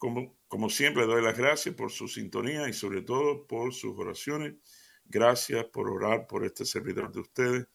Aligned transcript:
Como, 0.00 0.70
siempre, 0.70 1.04
doy 1.04 1.22
las 1.22 1.36
gracias 1.36 1.74
por 1.74 1.92
su 1.92 2.08
sintonía 2.08 2.66
y 2.66 2.72
sobre 2.72 3.02
todo 3.02 3.46
por 3.46 3.74
sus 3.74 3.98
oraciones. 3.98 4.54
Gracias 5.04 5.66
por 5.66 5.90
orar 5.90 6.26
por 6.26 6.42
este 6.46 6.64
servidor 6.64 7.12
de 7.12 7.20
ustedes. 7.20 7.66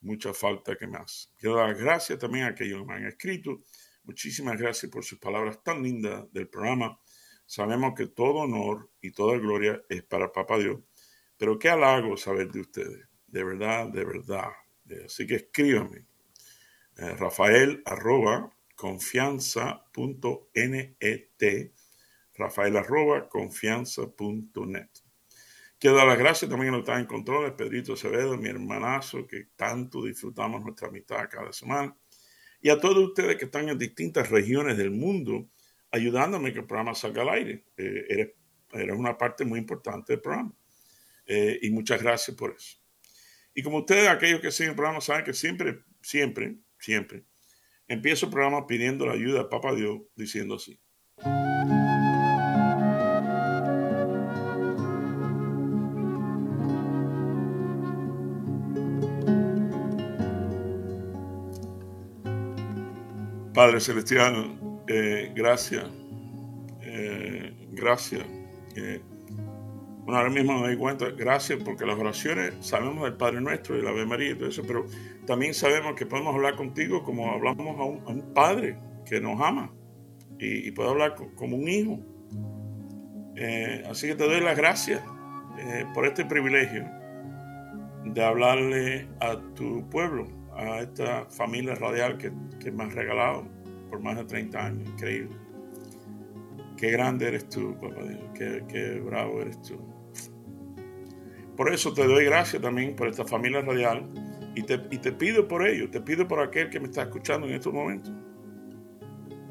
Mucha 0.00 0.32
falta 0.32 0.76
que 0.76 0.86
más. 0.86 1.32
Quiero 1.36 1.56
dar 1.56 1.74
gracias 1.74 2.20
también 2.20 2.44
a 2.44 2.48
aquellos 2.50 2.78
que 2.78 2.86
me 2.86 2.94
han 2.94 3.06
escrito. 3.06 3.60
Muchísimas 4.04 4.56
gracias 4.56 4.88
por 4.92 5.04
sus 5.04 5.18
palabras 5.18 5.64
tan 5.64 5.82
lindas 5.82 6.32
del 6.32 6.48
programa. 6.48 6.96
Sabemos 7.44 7.94
que 7.96 8.06
todo 8.06 8.42
honor 8.42 8.88
y 9.00 9.10
toda 9.10 9.36
gloria 9.38 9.82
es 9.88 10.04
para 10.04 10.30
Papá 10.30 10.58
Dios. 10.58 10.80
Pero 11.36 11.58
qué 11.58 11.70
halago 11.70 12.16
saber 12.16 12.52
de 12.52 12.60
ustedes. 12.60 13.08
De 13.26 13.42
verdad, 13.42 13.88
de 13.88 14.04
verdad. 14.04 14.52
Así 15.04 15.26
que 15.26 15.34
escríbanme. 15.34 16.06
Eh, 16.98 17.16
Rafael 17.16 17.82
arroba 17.84 18.54
confianza.net, 18.84 21.72
Rafael 22.34 22.76
arroba 22.76 23.30
confianza.net. 23.30 24.90
Quiero 25.78 25.96
dar 25.96 26.06
las 26.06 26.18
gracias 26.18 26.50
también 26.50 26.74
a 26.74 26.76
los 26.76 26.84
que 26.84 26.90
están 26.90 27.00
en 27.00 27.06
control, 27.06 27.56
Pedrito 27.56 27.94
Acevedo, 27.94 28.36
mi 28.36 28.50
hermanazo, 28.50 29.26
que 29.26 29.46
tanto 29.56 30.04
disfrutamos 30.04 30.62
nuestra 30.62 30.88
amistad 30.88 31.30
cada 31.30 31.50
semana. 31.54 31.96
Y 32.60 32.68
a 32.68 32.78
todos 32.78 32.98
ustedes 32.98 33.36
que 33.36 33.46
están 33.46 33.70
en 33.70 33.78
distintas 33.78 34.28
regiones 34.28 34.76
del 34.76 34.90
mundo, 34.90 35.48
ayudándome 35.90 36.52
que 36.52 36.58
el 36.58 36.66
programa 36.66 36.94
salga 36.94 37.22
al 37.22 37.30
aire. 37.30 37.64
Eh, 37.78 38.04
eres, 38.10 38.32
eres, 38.74 38.94
una 38.94 39.16
parte 39.16 39.46
muy 39.46 39.60
importante 39.60 40.12
del 40.12 40.20
programa. 40.20 40.52
Eh, 41.24 41.58
y 41.62 41.70
muchas 41.70 42.02
gracias 42.02 42.36
por 42.36 42.54
eso. 42.54 42.76
Y 43.54 43.62
como 43.62 43.78
ustedes, 43.78 44.08
aquellos 44.08 44.42
que 44.42 44.50
siguen 44.50 44.72
el 44.72 44.76
programa, 44.76 45.00
saben 45.00 45.24
que 45.24 45.32
siempre, 45.32 45.80
siempre, 46.02 46.58
siempre, 46.78 47.24
empiezo 47.88 48.26
el 48.26 48.32
programa 48.32 48.66
pidiendo 48.66 49.06
la 49.06 49.12
ayuda 49.12 49.42
a 49.42 49.48
Papá 49.48 49.74
Dios, 49.74 50.00
diciendo 50.16 50.56
así. 50.56 50.80
Padre 63.54 63.78
Celestial, 63.78 64.58
eh, 64.88 65.32
gracias, 65.34 65.84
eh, 66.82 67.54
gracias. 67.70 68.26
Eh, 68.74 69.00
bueno, 70.04 70.18
ahora 70.18 70.30
mismo 70.30 70.52
me 70.54 70.66
doy 70.66 70.76
cuenta, 70.76 71.06
gracias 71.10 71.60
porque 71.64 71.86
las 71.86 71.98
oraciones, 71.98 72.54
sabemos 72.60 73.04
del 73.04 73.14
Padre 73.14 73.40
Nuestro 73.40 73.78
y 73.78 73.82
la 73.82 73.88
Ave 73.88 74.04
María 74.04 74.32
y 74.32 74.34
todo 74.34 74.48
eso, 74.48 74.62
pero 74.66 74.84
también 75.26 75.54
sabemos 75.54 75.94
que 75.94 76.04
podemos 76.04 76.34
hablar 76.34 76.56
contigo 76.56 77.02
como 77.02 77.30
hablamos 77.30 77.80
a 77.80 77.84
un, 77.84 78.34
Padre 78.34 78.76
que 79.06 79.18
nos 79.18 79.40
ama 79.40 79.72
y, 80.38 80.68
y 80.68 80.70
puedo 80.72 80.90
hablar 80.90 81.14
como 81.36 81.56
un 81.56 81.68
hijo. 81.68 82.00
Eh, 83.36 83.82
así 83.88 84.06
que 84.06 84.14
te 84.14 84.24
doy 84.24 84.40
las 84.40 84.56
gracias 84.56 85.02
eh, 85.58 85.86
por 85.94 86.06
este 86.06 86.24
privilegio 86.26 86.84
de 88.04 88.24
hablarle 88.24 89.08
a 89.20 89.40
tu 89.54 89.88
pueblo, 89.88 90.26
a 90.54 90.80
esta 90.80 91.24
familia 91.30 91.74
radial 91.76 92.18
que, 92.18 92.30
que 92.60 92.70
me 92.70 92.84
has 92.84 92.94
regalado 92.94 93.46
por 93.88 94.00
más 94.00 94.16
de 94.16 94.24
30 94.24 94.66
años. 94.66 94.88
Increíble. 94.90 95.34
Qué 96.76 96.90
grande 96.90 97.28
eres 97.28 97.48
tú, 97.48 97.74
papá 97.80 98.02
Dios. 98.02 98.22
Qué, 98.34 98.64
qué 98.68 99.00
bravo 99.00 99.40
eres 99.40 99.62
tú. 99.62 99.93
Por 101.56 101.72
eso 101.72 101.92
te 101.94 102.06
doy 102.06 102.24
gracias 102.24 102.60
también 102.60 102.96
por 102.96 103.08
esta 103.08 103.24
familia 103.24 103.60
radial 103.60 104.08
y 104.54 104.62
te, 104.62 104.74
y 104.90 104.98
te 104.98 105.12
pido 105.12 105.46
por 105.46 105.66
ello, 105.66 105.88
te 105.90 106.00
pido 106.00 106.26
por 106.26 106.40
aquel 106.40 106.68
que 106.68 106.80
me 106.80 106.86
está 106.86 107.02
escuchando 107.02 107.46
en 107.46 107.54
estos 107.54 107.72
momentos, 107.72 108.12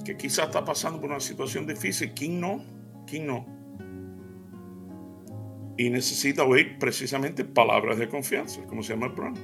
que 0.04 0.18
quizás 0.18 0.48
está 0.48 0.66
pasando 0.66 1.00
por 1.00 1.10
una 1.10 1.20
situación 1.20 1.66
difícil. 1.66 2.14
¿Quién 2.14 2.42
no? 2.42 2.64
¿Quién 3.08 3.28
no? 3.28 3.46
Y 5.78 5.90
necesita 5.90 6.44
oír 6.44 6.78
precisamente 6.78 7.46
palabras 7.46 7.98
de 7.98 8.08
confianza, 8.08 8.62
como 8.68 8.84
se 8.84 8.94
llama 8.94 9.08
el 9.08 9.14
programa. 9.14 9.40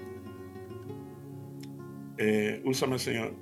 Eh, 2.17 2.61
úsame, 2.65 2.99
Señor, 2.99 3.33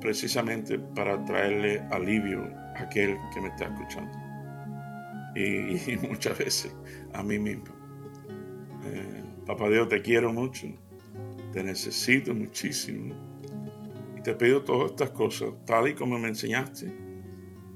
precisamente 0.00 0.78
para 0.78 1.24
traerle 1.24 1.80
alivio 1.90 2.44
a 2.76 2.82
aquel 2.82 3.16
que 3.32 3.40
me 3.40 3.48
está 3.48 3.64
escuchando. 3.64 4.19
Y, 5.34 5.96
muchas 6.08 6.38
veces 6.38 6.74
a 7.12 7.22
mí 7.22 7.38
mismo. 7.38 7.74
Eh, 8.84 9.22
Papá 9.46 9.68
Dios, 9.68 9.88
te 9.88 10.00
quiero 10.00 10.32
mucho, 10.32 10.68
te 11.52 11.64
necesito 11.64 12.34
muchísimo. 12.34 13.14
Y 14.16 14.22
te 14.22 14.34
pido 14.34 14.62
todas 14.62 14.90
estas 14.92 15.10
cosas, 15.10 15.50
tal 15.64 15.88
y 15.88 15.94
como 15.94 16.18
me 16.18 16.28
enseñaste, 16.28 16.86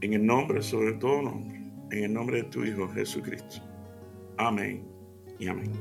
en 0.00 0.12
el 0.12 0.25
nombre, 0.25 0.62
sobre 0.62 0.92
todo 0.92 1.22
nombre, 1.22 1.56
en 1.91 2.04
el 2.04 2.12
nombre 2.12 2.42
de 2.42 2.44
tu 2.44 2.65
Hijo 2.65 2.88
Jesucristo. 2.88 3.62
Amén 4.36 4.84
y 5.38 5.48
amén. 5.48 5.72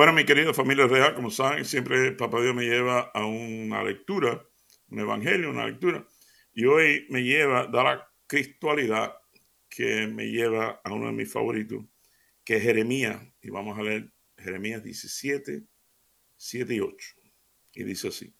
Bueno, 0.00 0.14
mi 0.14 0.24
querida 0.24 0.54
familia 0.54 0.86
real, 0.86 1.14
como 1.14 1.30
saben, 1.30 1.66
siempre 1.66 2.12
Papá 2.12 2.40
Dios 2.40 2.54
me 2.54 2.64
lleva 2.64 3.10
a 3.12 3.26
una 3.26 3.84
lectura, 3.84 4.42
un 4.88 4.98
evangelio, 4.98 5.50
una 5.50 5.66
lectura. 5.66 6.08
Y 6.54 6.64
hoy 6.64 7.04
me 7.10 7.22
lleva, 7.22 7.66
da 7.66 7.84
la 7.84 8.10
cristualidad 8.26 9.14
que 9.68 10.06
me 10.06 10.30
lleva 10.30 10.80
a 10.82 10.94
uno 10.94 11.08
de 11.08 11.12
mis 11.12 11.30
favoritos, 11.30 11.84
que 12.42 12.56
es 12.56 12.62
Jeremías. 12.62 13.20
Y 13.42 13.50
vamos 13.50 13.78
a 13.78 13.82
leer 13.82 14.10
Jeremías 14.38 14.82
17, 14.82 15.64
7 16.34 16.74
y 16.74 16.80
8. 16.80 17.08
Y 17.74 17.84
dice 17.84 18.08
así. 18.08 18.34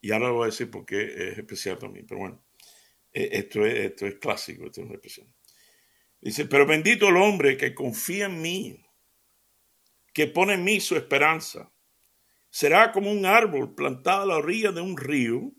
Y 0.00 0.10
ahora 0.10 0.30
lo 0.30 0.34
voy 0.34 0.42
a 0.42 0.46
decir 0.46 0.68
porque 0.68 1.04
es 1.04 1.38
especial 1.38 1.78
también, 1.78 2.06
pero 2.08 2.22
bueno, 2.22 2.44
eh, 3.12 3.28
esto 3.30 3.64
es, 3.64 3.74
esto 3.92 4.04
es 4.04 4.16
clásico, 4.16 4.66
esto 4.66 4.82
es 4.82 4.90
especial. 4.90 5.28
Dice, 6.20 6.46
pero 6.46 6.66
bendito 6.66 7.08
el 7.08 7.18
hombre 7.18 7.56
que 7.56 7.72
confía 7.72 8.26
en 8.26 8.42
mí 8.42 8.85
que 10.16 10.26
pone 10.26 10.54
en 10.54 10.64
mí 10.64 10.80
su 10.80 10.96
esperanza. 10.96 11.70
Será 12.48 12.90
como 12.90 13.12
un 13.12 13.26
árbol 13.26 13.74
plantado 13.74 14.22
a 14.22 14.26
la 14.26 14.36
orilla 14.38 14.72
de 14.72 14.80
un 14.80 14.96
río 14.96 15.52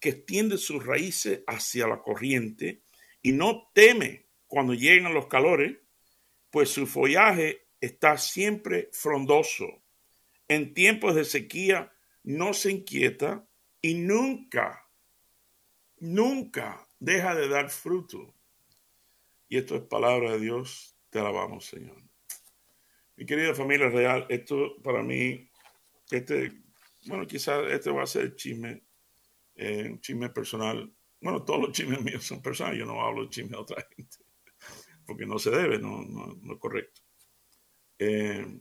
que 0.00 0.08
extiende 0.08 0.58
sus 0.58 0.84
raíces 0.84 1.44
hacia 1.46 1.86
la 1.86 2.02
corriente 2.02 2.82
y 3.22 3.30
no 3.30 3.70
teme 3.72 4.26
cuando 4.48 4.74
lleguen 4.74 5.14
los 5.14 5.28
calores, 5.28 5.78
pues 6.50 6.70
su 6.70 6.88
follaje 6.88 7.68
está 7.80 8.18
siempre 8.18 8.88
frondoso. 8.92 9.84
En 10.48 10.74
tiempos 10.74 11.14
de 11.14 11.24
sequía 11.24 11.92
no 12.24 12.52
se 12.52 12.72
inquieta 12.72 13.48
y 13.80 13.94
nunca, 13.94 14.90
nunca 15.98 16.88
deja 16.98 17.36
de 17.36 17.46
dar 17.46 17.70
fruto. 17.70 18.34
Y 19.48 19.58
esto 19.58 19.76
es 19.76 19.82
palabra 19.82 20.32
de 20.32 20.40
Dios. 20.40 20.96
Te 21.10 21.20
alabamos, 21.20 21.64
Señor. 21.64 22.09
Mi 23.20 23.26
querida 23.26 23.54
familia 23.54 23.90
real, 23.90 24.24
esto 24.30 24.80
para 24.82 25.02
mí, 25.02 25.46
este, 26.10 26.52
bueno, 27.04 27.26
quizás 27.26 27.70
este 27.70 27.90
va 27.90 28.04
a 28.04 28.06
ser 28.06 28.34
chisme, 28.34 28.82
eh, 29.56 29.90
un 29.90 30.00
chisme 30.00 30.30
personal. 30.30 30.90
Bueno, 31.20 31.44
todos 31.44 31.60
los 31.60 31.72
chismes 31.72 32.00
míos 32.00 32.24
son 32.24 32.40
personales, 32.40 32.78
yo 32.78 32.86
no 32.86 32.98
hablo 33.02 33.24
de 33.24 33.28
chisme 33.28 33.50
de 33.50 33.56
otra 33.58 33.86
gente, 33.94 34.16
porque 35.04 35.26
no 35.26 35.38
se 35.38 35.50
debe, 35.50 35.78
no, 35.78 36.00
no, 36.02 36.54
es 36.54 36.58
correcto. 36.58 37.02
Eh, 37.98 38.58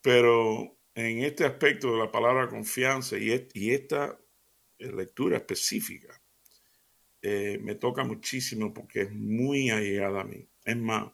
pero 0.00 0.78
en 0.94 1.24
este 1.24 1.44
aspecto 1.44 1.90
de 1.90 1.98
la 1.98 2.12
palabra 2.12 2.48
confianza 2.48 3.18
y, 3.18 3.48
y 3.54 3.72
esta 3.72 4.20
eh, 4.78 4.92
lectura 4.92 5.36
específica, 5.36 6.22
me 7.22 7.74
toca 7.74 8.04
muchísimo 8.04 8.72
porque 8.72 9.02
es 9.02 9.12
muy 9.12 9.68
allegada 9.68 10.20
a 10.20 10.24
mí. 10.24 10.48
Es 10.64 10.76
más, 10.76 11.10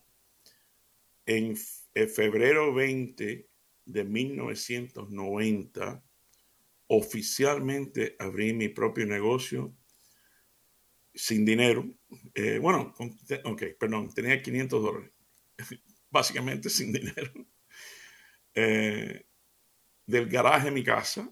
en 1.25 1.57
en 1.97 2.11
febrero 2.11 2.75
20 2.75 3.49
de 3.87 4.05
1990, 4.05 6.05
oficialmente 6.89 8.17
abrí 8.19 8.53
mi 8.53 8.69
propio 8.69 9.07
negocio 9.07 9.75
sin 11.15 11.47
dinero. 11.47 11.89
Eh, 12.35 12.59
bueno, 12.59 12.95
ok, 13.45 13.63
perdón, 13.81 14.13
tenía 14.13 14.43
500 14.43 14.83
dólares, 14.83 15.11
básicamente 16.11 16.71
sin 16.71 16.93
dinero. 16.93 17.33
Eh, 18.59 19.27
del 20.07 20.31
garaje 20.31 20.67
de 20.67 20.71
mi 20.71 20.83
casa, 20.83 21.31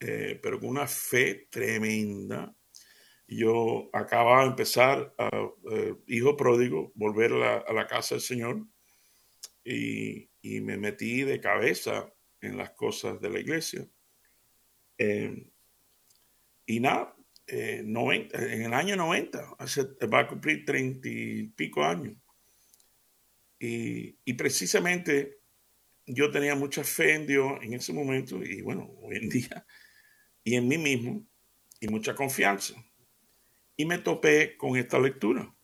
eh, 0.00 0.38
pero 0.42 0.60
con 0.60 0.68
una 0.68 0.86
fe 0.86 1.48
tremenda. 1.50 2.54
Yo 3.26 3.88
acababa 3.94 4.42
de 4.42 4.48
empezar, 4.48 5.14
a, 5.16 5.30
eh, 5.72 5.94
hijo 6.08 6.36
pródigo, 6.36 6.92
volver 6.94 7.32
a 7.32 7.72
la, 7.72 7.86
casa 7.86 8.16
del 8.16 8.20
Señor 8.20 8.66
y, 9.68 10.60
me 10.60 10.76
metí 10.76 11.22
de 11.22 11.40
cabeza 11.40 12.12
en 12.40 12.56
las 12.56 12.70
cosas 12.70 13.20
de 13.20 13.30
la 13.30 13.40
iglesia. 13.40 13.86
Eh, 14.96 15.50
y 16.66 16.80
nada, 16.80 17.14
en 17.46 18.62
el 18.62 18.74
año 18.74 18.96
90, 18.96 19.56
va 20.12 20.20
a 20.20 20.28
cumplir 20.28 20.64
treinta 20.64 21.08
y 21.08 21.48
pico 21.48 21.84
años. 21.84 22.16
Y, 23.58 24.16
y, 24.24 24.34
precisamente 24.34 25.40
yo 26.06 26.30
tenía 26.30 26.54
mucha 26.54 26.84
fe 26.84 27.14
en 27.14 27.26
Dios 27.26 27.58
en 27.60 27.74
ese 27.74 27.92
momento 27.92 28.42
y 28.42 28.62
bueno, 28.62 28.90
hoy 29.02 29.16
en 29.16 29.28
día 29.28 29.66
y 30.44 30.54
en 30.54 30.66
mí 30.68 30.78
mismo 30.78 31.26
y 31.80 31.88
mucha 31.88 32.14
confianza. 32.14 32.74
Y 33.76 33.84
me 33.84 33.98
topé 33.98 34.56
con 34.56 34.76
esta 34.76 34.98
lectura. 34.98 35.54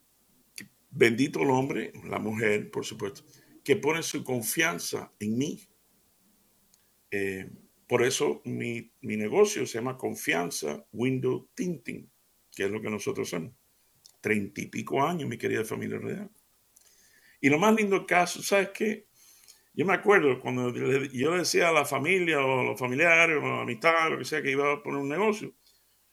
Bendito 0.90 1.40
el 1.42 1.50
hombre, 1.50 1.92
la 2.04 2.18
mujer, 2.18 2.70
por 2.70 2.84
supuesto, 2.84 3.24
que 3.64 3.76
pone 3.76 4.02
su 4.02 4.22
confianza 4.22 5.12
en 5.19 5.38
mí. 5.38 5.61
Eh, 7.11 7.50
por 7.87 8.02
eso 8.02 8.43
mi, 8.44 8.93
negocio 9.00 9.66
se 9.66 9.78
llama 9.78 9.96
Confianza 9.96 10.87
Window 10.93 11.49
Tinting, 11.55 12.11
que 12.55 12.64
es 12.64 12.70
lo 12.70 12.81
que 12.81 12.90
nosotros 12.90 13.28
somos. 13.28 13.52
Treinta 14.20 14.61
y 14.61 14.66
pico 14.66 15.02
años, 15.02 15.28
mi 15.28 15.38
querida 15.38 15.64
familia 15.64 15.99
real. 15.99 16.31
Y 17.40 17.49
lo 17.49 17.58
más 17.58 17.75
lindo 17.75 18.06
caso, 18.06 18.43
¿sabes 18.43 18.70
qué? 18.70 19.06
Yo 19.75 19.84
me 19.84 19.94
acuerdo 19.94 20.40
cuando 20.40 20.72
yo 20.72 21.31
le 21.32 21.38
decía 21.38 21.69
a 21.69 21.72
la 21.72 21.84
familia 21.84 22.40
o 22.40 22.61
a 22.61 22.64
los 22.64 22.78
familiares 22.78 23.37
o 23.43 23.46
a 23.46 23.56
la 23.56 23.62
amistad, 23.62 24.11
lo 24.11 24.19
que 24.19 24.25
sea, 24.25 24.40
que 24.40 24.52
iba 24.52 24.72
a 24.72 24.82
poner 24.82 25.00
un 25.00 25.08
negocio, 25.08 25.55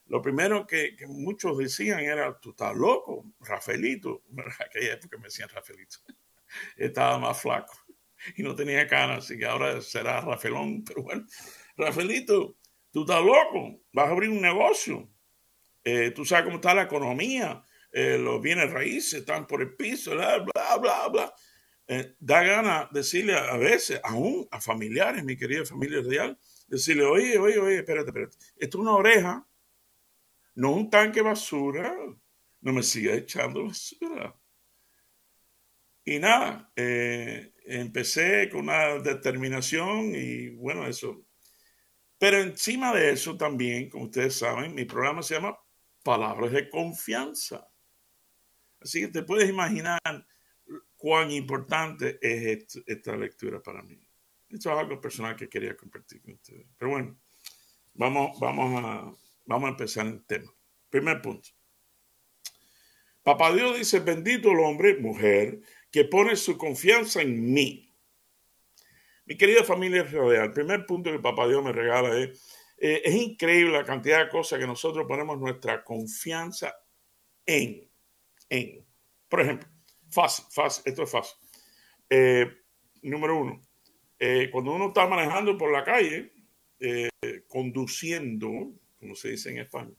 lo 0.07 0.21
primero 0.21 0.67
que, 0.67 0.97
muchos 1.07 1.57
decían 1.57 2.01
era, 2.01 2.37
tú 2.37 2.49
estás 2.49 2.75
loco, 2.75 3.33
Rafaelito. 3.39 4.23
Aquella 4.59 4.93
época 4.93 5.17
me 5.17 5.25
decían 5.25 5.47
Rafaelito. 5.47 5.99
Estaba 6.75 7.17
más 7.19 7.41
flaco 7.41 7.73
y 8.35 8.43
no 8.43 8.55
tenía 8.55 8.87
canas, 8.87 9.25
así 9.25 9.37
que 9.37 9.45
ahora 9.45 9.81
será 9.81 10.21
Rafaelón. 10.21 10.83
Pero 10.85 11.03
bueno, 11.03 11.25
Rafaelito, 11.77 12.57
tú 12.91 13.01
estás 13.01 13.23
loco, 13.23 13.81
vas 13.93 14.07
a 14.07 14.11
abrir 14.11 14.29
un 14.29 14.41
negocio. 14.41 15.09
Eh, 15.83 16.11
tú 16.11 16.25
sabes 16.25 16.45
cómo 16.45 16.57
está 16.57 16.73
la 16.73 16.83
economía, 16.83 17.63
eh, 17.91 18.17
los 18.17 18.41
bienes 18.41 18.71
raíces 18.71 19.21
están 19.21 19.47
por 19.47 19.61
el 19.61 19.75
piso, 19.75 20.11
bla, 20.11 20.39
bla, 20.39 20.77
bla. 20.77 21.07
bla. 21.09 21.33
Eh, 21.87 22.15
da 22.19 22.41
gana 22.43 22.89
decirle 22.91 23.35
a, 23.35 23.57
veces, 23.57 23.99
aún 24.03 24.47
a 24.51 24.61
familiares, 24.61 25.25
mi 25.25 25.35
querida 25.35 25.65
familia 25.65 26.01
real, 26.01 26.37
decirle, 26.67 27.03
oye, 27.03 27.37
oye, 27.37 27.59
oye, 27.59 27.77
espérate, 27.79 28.09
espérate, 28.09 28.37
esto 28.55 28.77
es 28.77 28.81
una 28.81 28.95
oreja, 28.95 29.45
no 30.55 30.71
un 30.71 30.89
tanque 30.89 31.21
basura, 31.21 31.93
no 32.61 32.71
me 32.71 32.83
siga 32.83 33.13
echando 33.15 33.65
basura. 33.65 34.40
Y 36.11 36.19
nada, 36.19 36.69
eh, 36.75 37.53
empecé 37.63 38.49
con 38.49 38.63
una 38.63 38.99
determinación 38.99 40.13
y 40.13 40.49
bueno, 40.49 40.85
eso. 40.85 41.25
Pero 42.17 42.41
encima 42.41 42.93
de 42.93 43.11
eso 43.11 43.37
también, 43.37 43.89
como 43.89 44.05
ustedes 44.05 44.35
saben, 44.35 44.75
mi 44.75 44.83
programa 44.83 45.23
se 45.23 45.35
llama 45.35 45.57
Palabras 46.03 46.51
de 46.51 46.69
Confianza. 46.69 47.65
Así 48.81 48.99
que 48.99 49.07
te 49.07 49.23
puedes 49.23 49.49
imaginar 49.49 50.01
cuán 50.97 51.31
importante 51.31 52.19
es 52.21 52.83
esta 52.85 53.15
lectura 53.15 53.63
para 53.63 53.81
mí. 53.81 53.97
Esto 54.49 54.69
es 54.69 54.77
algo 54.77 54.99
personal 54.99 55.37
que 55.37 55.47
quería 55.47 55.77
compartir 55.77 56.21
con 56.21 56.33
ustedes. 56.33 56.67
Pero 56.77 56.91
bueno, 56.91 57.17
vamos, 57.93 58.37
vamos, 58.37 58.83
a, 58.83 59.13
vamos 59.45 59.67
a 59.67 59.71
empezar 59.71 60.07
el 60.07 60.25
tema. 60.25 60.51
Primer 60.89 61.21
punto. 61.21 61.51
Papá 63.23 63.53
Dios 63.53 63.77
dice, 63.77 63.99
bendito 63.99 64.51
el 64.51 64.59
hombre, 64.59 64.97
mujer, 64.97 65.61
que 65.91 66.05
pone 66.05 66.35
su 66.35 66.57
confianza 66.57 67.21
en 67.21 67.53
mí. 67.53 67.93
Mi 69.25 69.37
querida 69.37 69.63
familia 69.63 70.03
real, 70.03 70.45
el 70.45 70.53
primer 70.53 70.85
punto 70.85 71.11
que 71.11 71.19
Papá 71.19 71.47
Dios 71.47 71.63
me 71.63 71.71
regala 71.71 72.17
es, 72.17 72.41
eh, 72.77 73.01
es 73.03 73.15
increíble 73.15 73.73
la 73.73 73.85
cantidad 73.85 74.23
de 74.23 74.29
cosas 74.29 74.59
que 74.59 74.65
nosotros 74.65 75.05
ponemos 75.07 75.37
nuestra 75.37 75.83
confianza 75.83 76.75
en. 77.45 77.89
en. 78.49 78.85
Por 79.27 79.41
ejemplo, 79.41 79.69
Fácil, 80.09 80.43
fácil, 80.51 80.83
esto 80.87 81.03
es 81.03 81.09
fácil. 81.09 81.37
Eh, 82.09 82.45
número 83.03 83.39
uno, 83.39 83.61
eh, 84.19 84.49
cuando 84.51 84.73
uno 84.73 84.87
está 84.87 85.07
manejando 85.07 85.57
por 85.57 85.71
la 85.71 85.85
calle, 85.85 86.33
conduciendo, 87.47 88.73
como 88.99 89.15
se 89.15 89.29
dice 89.29 89.51
en 89.51 89.59
España, 89.59 89.93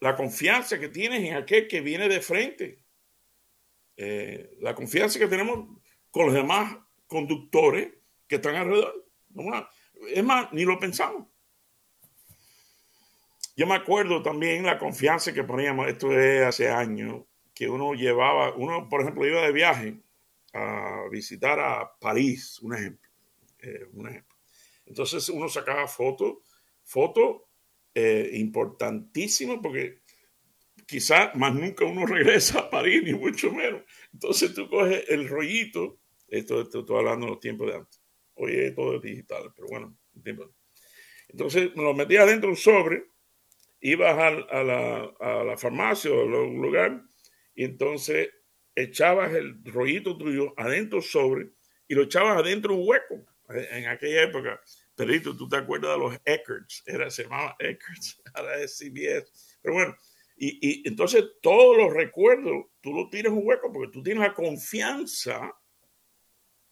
la 0.00 0.14
confianza 0.14 0.78
que 0.78 0.90
tienes 0.90 1.22
en 1.22 1.36
aquel 1.36 1.66
que 1.68 1.80
viene 1.80 2.06
de 2.06 2.20
frente, 2.20 2.83
la 3.96 4.74
confianza 4.74 5.18
que 5.18 5.28
tenemos 5.28 5.68
con 6.10 6.26
los 6.26 6.34
demás 6.34 6.76
conductores 7.06 7.92
que 8.26 8.36
están 8.36 8.56
alrededor. 8.56 9.04
Es 10.08 10.24
más, 10.24 10.52
ni 10.52 10.64
lo 10.64 10.78
pensamos. 10.78 11.26
Yo 13.56 13.66
me 13.66 13.74
acuerdo 13.74 14.20
también 14.22 14.64
la 14.64 14.78
confianza 14.78 15.32
que 15.32 15.44
poníamos, 15.44 15.86
esto 15.86 16.12
es 16.18 16.44
hace 16.44 16.70
años, 16.70 17.22
que 17.54 17.68
uno 17.68 17.94
llevaba, 17.94 18.52
uno 18.54 18.88
por 18.88 19.02
ejemplo 19.02 19.26
iba 19.26 19.42
de 19.42 19.52
viaje 19.52 20.00
a 20.52 21.04
visitar 21.10 21.60
a 21.60 21.96
París, 22.00 22.58
un 22.60 22.74
ejemplo. 22.74 23.10
Eh, 23.60 23.88
un 23.92 24.08
ejemplo. 24.08 24.36
Entonces 24.86 25.28
uno 25.28 25.48
sacaba 25.48 25.86
fotos, 25.86 26.38
fotos 26.82 27.42
eh, 27.94 28.30
importantísimas 28.34 29.58
porque 29.62 30.00
quizás 30.86 31.34
más 31.34 31.54
nunca 31.54 31.84
uno 31.84 32.06
regresa 32.06 32.60
a 32.60 32.70
París, 32.70 33.02
ni 33.04 33.14
mucho 33.14 33.52
menos. 33.52 33.82
Entonces 34.12 34.54
tú 34.54 34.68
coges 34.68 35.04
el 35.08 35.28
rollito, 35.28 36.00
esto, 36.28 36.62
estoy 36.62 36.84
hablando 36.96 37.26
de 37.26 37.32
los 37.32 37.40
tiempos 37.40 37.68
de 37.68 37.76
antes, 37.76 38.00
hoy 38.34 38.74
todo 38.74 38.96
es 38.96 39.02
digital, 39.02 39.52
pero 39.54 39.68
bueno, 39.68 39.96
entonces 41.28 41.74
me 41.76 41.82
lo 41.82 41.94
metías 41.94 42.26
dentro 42.26 42.48
de 42.48 42.52
un 42.52 42.56
sobre, 42.56 43.04
ibas 43.80 44.16
a, 44.18 44.62
la, 44.62 45.14
a 45.20 45.44
la 45.44 45.56
farmacia 45.56 46.10
o 46.10 46.20
a 46.20 46.42
un 46.42 46.62
lugar 46.62 47.02
y 47.54 47.64
entonces 47.64 48.30
echabas 48.74 49.32
el 49.34 49.62
rollito 49.64 50.16
tuyo 50.16 50.54
adentro 50.56 51.00
sobre 51.00 51.50
y 51.86 51.94
lo 51.94 52.02
echabas 52.02 52.38
adentro 52.38 52.74
un 52.74 52.88
hueco. 52.88 53.26
En 53.48 53.86
aquella 53.88 54.22
época, 54.22 54.60
Perito, 54.94 55.36
tú 55.36 55.48
te 55.48 55.56
acuerdas 55.56 55.92
de 55.92 55.98
los 55.98 56.14
Eckerts, 56.24 56.82
era, 56.86 57.10
se 57.10 57.24
llamaba 57.24 57.56
Eckerts, 57.58 58.22
ahora 58.34 58.58
es 58.60 58.78
CBS. 58.78 59.58
Pero 59.60 59.74
bueno, 59.74 59.96
y, 60.36 60.86
entonces 60.88 61.24
todos 61.40 61.76
los 61.76 61.92
recuerdos, 61.92 62.66
tú 62.80 62.92
lo 62.92 63.08
tienes 63.08 63.32
un 63.32 63.42
hueco 63.42 63.72
porque 63.72 63.92
tú 63.92 64.02
tienes 64.02 64.22
la 64.22 64.34
confianza 64.34 65.54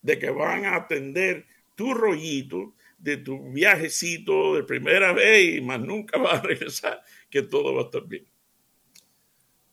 de 0.00 0.18
que 0.18 0.30
van 0.30 0.64
a 0.64 0.76
atender 0.76 1.46
tu 1.76 1.94
rollito 1.94 2.74
de 2.98 3.16
tu 3.16 3.52
viajecito 3.52 4.54
de 4.54 4.62
primera 4.62 5.12
vez 5.12 5.56
y 5.56 5.60
más 5.60 5.80
nunca 5.80 6.18
vas 6.18 6.40
a 6.40 6.42
regresar, 6.42 7.02
que 7.28 7.42
todo 7.42 7.74
va 7.74 7.82
a 7.82 7.84
estar 7.84 8.06
bien. 8.06 8.26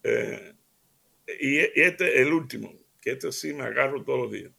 Eh, 0.04 0.54
y 1.40 1.58
este 1.58 2.16
es 2.16 2.22
el 2.28 2.34
último, 2.34 2.74
que 3.02 3.12
este 3.12 3.32
sí 3.32 3.54
me 3.54 3.64
agarro 3.64 4.04
todos 4.04 4.22
los 4.22 4.32
días. 4.32 4.52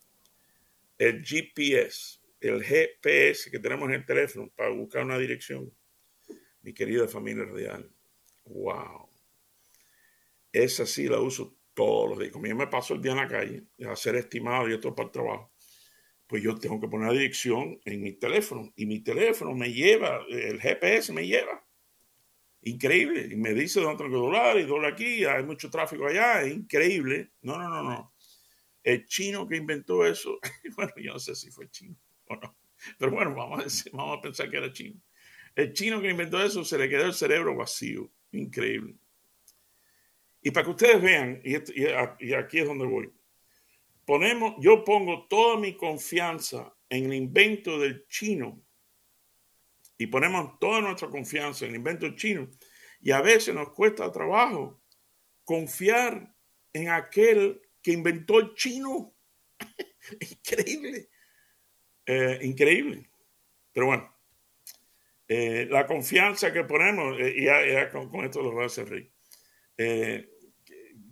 El 0.98 1.24
GPS, 1.24 2.20
el 2.40 2.62
GPS 2.62 3.50
que 3.50 3.58
tenemos 3.58 3.88
en 3.88 3.96
el 3.96 4.06
teléfono 4.06 4.50
para 4.54 4.70
buscar 4.70 5.04
una 5.04 5.18
dirección. 5.18 5.72
Mi 6.62 6.72
querida 6.72 7.08
familia 7.08 7.44
real. 7.44 7.90
Wow. 8.44 9.09
Esa 10.52 10.86
sí 10.86 11.06
la 11.06 11.20
uso 11.20 11.56
todos 11.74 12.10
los 12.10 12.18
días. 12.18 12.32
Como 12.32 12.46
yo 12.46 12.56
me 12.56 12.66
paso 12.66 12.94
el 12.94 13.02
día 13.02 13.12
en 13.12 13.18
la 13.18 13.28
calle 13.28 13.64
a 13.88 13.96
ser 13.96 14.16
estimado 14.16 14.68
y 14.68 14.74
esto 14.74 14.94
para 14.94 15.06
el 15.06 15.12
trabajo, 15.12 15.52
pues 16.26 16.42
yo 16.42 16.56
tengo 16.56 16.80
que 16.80 16.88
poner 16.88 17.08
la 17.08 17.14
dirección 17.14 17.80
en 17.84 18.02
mi 18.02 18.12
teléfono. 18.12 18.72
Y 18.76 18.86
mi 18.86 19.00
teléfono 19.00 19.54
me 19.54 19.72
lleva, 19.72 20.24
el 20.28 20.60
GPS 20.60 21.12
me 21.12 21.26
lleva 21.26 21.64
increíble. 22.62 23.28
Y 23.30 23.36
me 23.36 23.54
dice 23.54 23.80
dónde 23.80 23.98
tengo 23.98 24.10
que 24.10 24.16
doblar 24.16 24.58
y 24.58 24.64
dobla 24.64 24.88
aquí, 24.88 25.24
hay 25.24 25.42
mucho 25.44 25.70
tráfico 25.70 26.06
allá, 26.06 26.46
increíble. 26.46 27.32
No, 27.42 27.58
no, 27.58 27.68
no, 27.68 27.82
no. 27.82 28.14
El 28.82 29.06
chino 29.06 29.46
que 29.46 29.56
inventó 29.56 30.06
eso, 30.06 30.38
bueno, 30.76 30.92
yo 30.96 31.12
no 31.14 31.18
sé 31.18 31.34
si 31.34 31.50
fue 31.50 31.70
chino 31.70 31.96
o 32.28 32.36
no, 32.36 32.56
pero 32.98 33.12
bueno, 33.12 33.34
vamos 33.34 33.86
a 33.92 34.20
pensar 34.20 34.50
que 34.50 34.56
era 34.56 34.72
chino. 34.72 35.00
El 35.54 35.72
chino 35.72 36.00
que 36.00 36.10
inventó 36.10 36.42
eso 36.42 36.64
se 36.64 36.78
le 36.78 36.88
quedó 36.88 37.06
el 37.06 37.12
cerebro 37.12 37.56
vacío, 37.56 38.10
increíble. 38.32 38.96
Y 40.42 40.50
para 40.50 40.64
que 40.64 40.70
ustedes 40.70 41.02
vean, 41.02 41.40
y, 41.44 41.54
aquí 42.32 42.58
es 42.58 42.66
donde 42.66 42.86
voy, 42.86 43.12
ponemos, 44.04 44.54
yo 44.60 44.84
pongo 44.84 45.26
toda 45.28 45.58
mi 45.58 45.76
confianza 45.76 46.74
en 46.88 47.06
el 47.06 47.14
invento 47.14 47.78
del 47.78 48.06
chino 48.06 48.62
y 49.98 50.06
ponemos 50.06 50.58
toda 50.58 50.80
nuestra 50.80 51.08
confianza 51.08 51.64
en 51.64 51.72
el 51.72 51.76
invento 51.76 52.14
chino 52.16 52.48
y 53.00 53.10
a 53.10 53.20
veces 53.20 53.54
nos 53.54 53.70
cuesta 53.70 54.10
trabajo 54.10 54.82
confiar 55.44 56.34
en 56.72 56.88
aquel 56.88 57.60
que 57.82 57.92
inventó 57.92 58.38
el 58.38 58.54
chino. 58.54 59.14
Increíble. 60.20 61.08
Eh, 62.06 62.40
increíble. 62.42 63.08
Pero 63.72 63.86
bueno, 63.86 64.16
eh, 65.28 65.68
la 65.70 65.86
confianza 65.86 66.52
que 66.52 66.64
ponemos, 66.64 67.20
eh, 67.20 67.34
y 67.36 67.44
ya, 67.44 67.90
con, 67.90 68.24
esto 68.24 68.42
lo 68.42 68.50
voy 68.50 68.64
a 68.64 68.66
hacer 68.66 68.88
reír. 68.88 69.09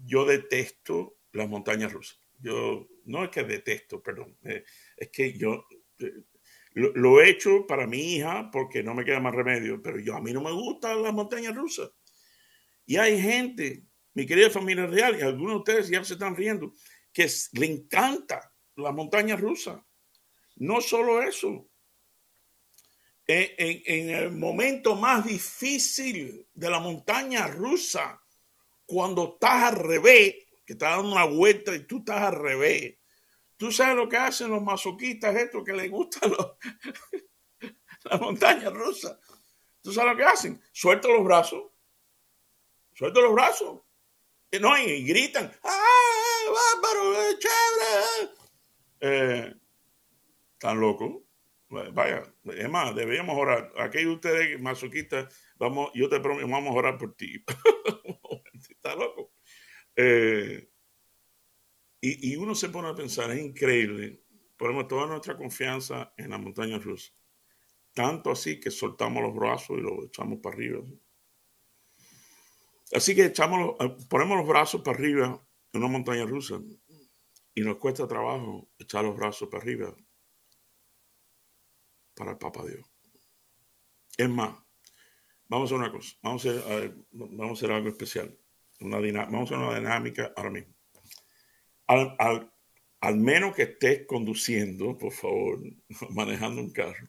Yo 0.05 0.25
detesto 0.25 1.19
las 1.33 1.49
montañas 1.49 1.93
rusas. 1.93 2.21
Yo 2.39 2.89
no 3.05 3.25
es 3.25 3.31
que 3.31 3.43
detesto, 3.43 4.03
perdón, 4.03 4.37
es 4.43 5.09
que 5.11 5.33
yo 5.33 5.67
lo, 6.75 7.21
he 7.21 7.31
hecho 7.31 7.67
para 7.67 7.87
mi 7.87 8.15
hija 8.15 8.51
porque 8.53 8.83
no 8.83 8.95
me 8.95 9.05
queda 9.05 9.21
más 9.21 9.35
remedio, 9.35 9.83
pero 9.83 9.99
yo 9.99 10.15
a 10.15 10.21
mí 10.21 10.33
no 10.33 10.41
me 10.41 10.53
gustan 10.53 11.03
las 11.03 11.13
montañas 11.13 11.55
rusas. 11.55 11.91
Y 12.87 12.97
hay 12.97 13.21
gente, 13.21 13.85
mi 14.15 14.27
querida 14.27 14.51
familia 14.51 14.87
real, 14.87 15.19
y 15.19 15.23
algunos 15.23 15.55
de 15.55 15.59
ustedes 15.59 15.89
ya 15.89 16.05
se 16.05 16.15
están 16.15 16.37
riendo, 16.37 16.73
que 17.13 17.29
le 17.53 17.67
encanta 17.67 18.53
la 18.77 18.93
montaña 18.93 19.37
rusa. 19.37 19.85
No 20.57 20.81
solo 20.81 21.23
eso. 21.23 21.69
En, 23.27 24.09
el 24.09 24.33
momento 24.33 24.97
más 24.97 25.27
difícil 25.27 26.47
de 26.55 26.71
la 26.71 26.81
montaña 26.81 27.47
rusa, 27.47 28.23
cuando 28.89 29.35
estás 29.35 29.65
al 29.65 29.77
revés, 29.77 30.35
que 30.65 30.73
estás 30.73 30.97
dando 30.97 31.13
una 31.13 31.25
vuelta 31.25 31.75
y 31.75 31.81
tú 31.81 31.99
estás 31.99 32.23
al 32.23 32.37
revés, 32.37 32.97
tú 33.59 33.71
sabes 33.71 33.97
lo 33.97 34.09
que 34.09 34.17
hacen 34.17 34.51
los 34.51 34.63
masoquistas, 34.63 35.37
estos 35.37 35.63
que 35.63 35.75
les 35.75 35.91
gustan 35.91 36.33
la 38.05 38.17
montaña 38.17 38.71
rusa. 38.71 39.21
¿Tú 39.83 39.93
sabes 39.93 40.13
lo 40.13 40.17
que 40.17 40.25
hacen? 40.25 40.63
Suelta 40.73 41.07
los 41.09 41.23
brazos. 41.23 41.65
Suelta 42.95 43.21
los 43.21 43.35
brazos. 43.35 43.83
Y, 44.51 44.59
no, 44.59 44.77
y 44.79 45.05
gritan. 45.05 45.53
¡Ah, 45.63 46.43
bárbaro! 46.81 47.39
¡Chévere! 47.39 48.33
Eh, 49.01 49.55
¿Están 50.55 50.81
locos? 50.81 51.13
Vaya, 51.69 52.23
es 52.45 52.71
más, 52.71 52.95
deberíamos 52.95 53.37
orar. 53.37 53.71
Aquellos 53.77 54.09
de 54.09 54.15
ustedes 54.15 54.61
masoquistas, 54.63 55.35
vamos, 55.57 55.91
yo 55.93 56.09
te 56.09 56.21
prometo, 56.21 56.49
vamos 56.49 56.75
a 56.75 56.79
orar 56.79 56.97
por 56.97 57.15
ti. 57.15 57.45
Está 58.89 58.99
loco. 58.99 59.35
Eh, 59.95 60.71
y, 62.01 62.37
uno 62.37 62.55
se 62.55 62.71
pone 62.71 62.89
a 62.89 62.95
pensar, 62.95 63.31
es 63.33 63.45
increíble. 63.45 64.23
Ponemos 64.57 64.89
toda 64.89 65.07
nuestra 65.07 65.37
confianza 65.37 66.15
en 66.17 66.31
la 66.31 66.39
montaña 66.39 66.79
rusa. 66.79 67.13
Tanto 67.93 68.31
así 68.31 68.59
que 68.59 68.71
soltamos 68.71 69.23
los 69.23 69.35
brazos 69.35 69.77
y 69.77 69.83
los 69.83 70.07
echamos 70.07 70.39
para 70.41 70.57
arriba. 70.57 70.83
Así 72.93 73.15
que 73.15 73.27
echamos, 73.27 73.77
ponemos 74.09 74.39
los 74.39 74.49
brazos 74.49 74.81
para 74.81 74.97
arriba 74.97 75.47
en 75.73 75.83
una 75.83 75.93
montaña 75.93 76.25
rusa 76.25 76.59
y 77.55 77.61
nos 77.61 77.77
cuesta 77.77 78.09
trabajo 78.09 78.71
echar 78.79 79.05
los 79.05 79.17
brazos 79.17 79.49
para 79.51 79.63
arriba 79.63 79.95
para 82.15 82.31
el 82.31 82.39
Papa 82.39 82.65
Dios. 82.65 82.87
Es 84.17 84.31
más, 84.31 84.55
vamos 85.49 85.71
a 85.71 85.75
hacer 85.75 85.77
una 85.77 85.93
cosa, 85.93 86.17
vamos 86.23 86.47
a 86.47 86.51
vamos 87.11 87.51
a 87.51 87.53
hacer 87.53 87.73
algo 87.73 87.89
especial. 87.91 88.39
Una 88.81 88.99
vamos 89.25 89.51
a 89.51 89.59
una 89.59 89.79
dinámica 89.79 90.33
ahora 90.37 90.51
mismo. 90.51 90.75
Al, 91.87 92.53
al 93.01 93.17
menos 93.17 93.55
que 93.55 93.63
estés 93.63 94.07
conduciendo, 94.07 94.97
por 94.97 95.13
favor, 95.13 95.61
manejando 96.11 96.61
un 96.61 96.73
carro, 96.73 97.09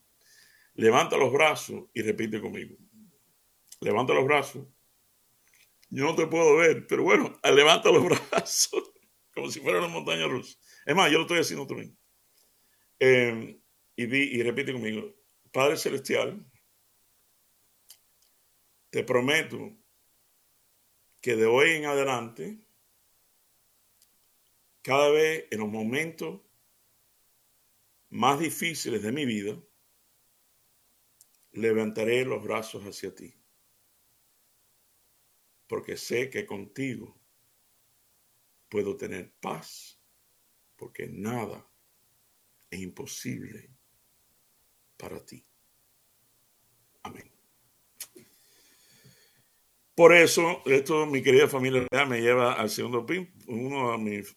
levanta 0.73 1.17
los 1.17 1.31
brazos 1.31 1.85
y 1.93 2.01
repite 2.01 2.41
conmigo. 2.41 2.75
Levanta 3.81 4.13
los 4.13 4.25
brazos. 4.25 4.67
Yo 5.89 6.05
no 6.05 6.15
te 6.15 6.27
puedo 6.27 6.57
ver, 6.57 6.85
pero 6.87 7.03
bueno, 7.03 7.39
levanta 7.55 7.91
los 7.91 8.03
brazos 8.03 8.91
como 9.33 9.49
si 9.49 9.59
fuera 9.59 9.79
una 9.79 9.87
montaña 9.87 10.27
rusa. 10.27 10.57
Es 10.85 10.95
más, 10.95 11.11
yo 11.11 11.17
lo 11.17 11.23
estoy 11.23 11.39
haciendo 11.39 11.65
también. 11.65 11.97
Eh, 12.99 13.59
y, 13.95 14.03
y 14.03 14.43
repite 14.43 14.73
conmigo, 14.73 15.15
Padre 15.51 15.77
Celestial, 15.77 16.45
te 18.89 19.03
prometo 19.03 19.77
que 21.21 21.35
de 21.35 21.45
hoy 21.45 21.71
en 21.71 21.85
adelante, 21.85 22.59
cada 24.81 25.09
vez 25.09 25.45
en 25.51 25.59
los 25.59 25.69
momentos 25.69 26.41
más 28.09 28.39
difíciles 28.39 29.03
de 29.03 29.11
mi 29.11 29.25
vida, 29.25 29.61
levantaré 31.51 32.25
los 32.25 32.43
brazos 32.43 32.83
hacia 32.83 33.13
ti, 33.13 33.33
porque 35.67 35.97
sé 35.97 36.29
que 36.29 36.45
contigo 36.45 37.19
puedo 38.69 38.95
tener 38.95 39.33
paz, 39.39 39.99
porque 40.75 41.07
nada 41.07 41.67
es 42.69 42.79
imposible 42.79 43.69
para 44.97 45.23
ti. 45.25 45.43
Amén. 47.03 47.38
Por 49.99 50.15
eso, 50.15 50.61
esto, 50.65 51.05
mi 51.05 51.21
querida 51.21 51.49
familia 51.49 51.85
me 52.07 52.21
lleva 52.21 52.53
al 52.53 52.69
segundo 52.69 53.05
pin, 53.05 53.29
uno 53.47 53.91
de 53.91 53.97
mis, 53.97 54.33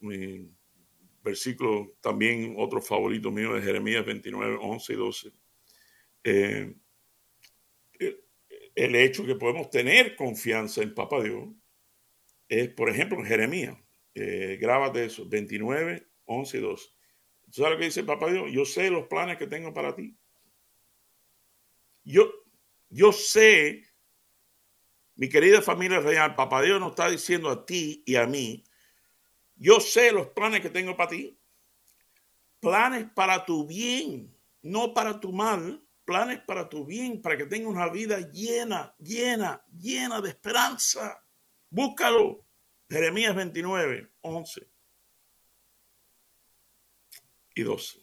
versículos, 1.23 1.91
también 2.01 2.57
otro 2.59 2.83
favorito 2.83 3.31
mío 3.31 3.55
de 3.55 3.63
Jeremías 3.63 4.05
29, 4.05 4.59
11 4.61 4.93
y 4.93 4.97
12. 4.97 5.33
Eh, 6.25 6.75
el 8.75 8.97
hecho 8.97 9.25
que 9.25 9.37
podemos 9.37 9.71
tener 9.71 10.17
confianza 10.17 10.83
en 10.83 10.97
Papá 10.97 11.23
Dios 11.23 11.51
es, 12.49 12.69
por 12.71 12.91
ejemplo, 12.91 13.21
en 13.21 13.27
Jeremías. 13.27 13.77
Eh, 14.17 14.59
grábate 14.61 15.05
eso, 15.05 15.29
29, 15.29 16.09
11 16.25 16.59
y 16.59 16.61
12. 16.61 16.89
¿Sabes 17.53 17.73
lo 17.75 17.79
que 17.79 17.85
dice 17.85 18.03
Papá 18.03 18.33
Dios? 18.33 18.51
Yo 18.51 18.65
sé 18.65 18.91
los 18.91 19.07
planes 19.07 19.37
que 19.37 19.47
tengo 19.47 19.73
para 19.73 19.95
ti. 19.95 20.17
Yo, 22.03 22.33
yo 22.89 23.13
sé, 23.13 23.92
mi 25.15 25.29
querida 25.29 25.63
familia 25.63 26.01
real, 26.01 26.35
Papá 26.35 26.63
Dios 26.63 26.81
nos 26.81 26.91
está 26.91 27.09
diciendo 27.09 27.51
a 27.51 27.65
ti 27.65 28.03
y 28.07 28.17
a 28.17 28.27
mí, 28.27 28.65
yo 29.57 29.81
sé 29.81 30.13
los 30.13 30.29
planes 30.29 30.61
que 30.61 30.71
tengo 30.71 30.97
para 30.97 31.11
ti. 31.11 31.39
Planes 32.61 33.11
para 33.15 33.45
tu 33.45 33.67
bien, 33.67 34.37
no 34.63 34.95
para 34.95 35.21
tu 35.21 35.33
mal. 35.33 35.85
Planes 36.05 36.41
para 36.41 36.69
tu 36.69 36.85
bien, 36.85 37.23
para 37.23 37.37
que 37.37 37.47
tengas 37.47 37.71
una 37.71 37.89
vida 37.89 38.19
llena, 38.19 38.93
llena, 38.99 39.65
llena 39.71 40.21
de 40.21 40.31
esperanza. 40.31 41.25
Búscalo. 41.71 42.45
Jeremías 42.91 43.35
29, 43.35 44.13
11 44.21 44.69
y 47.55 47.63
12. 47.63 48.02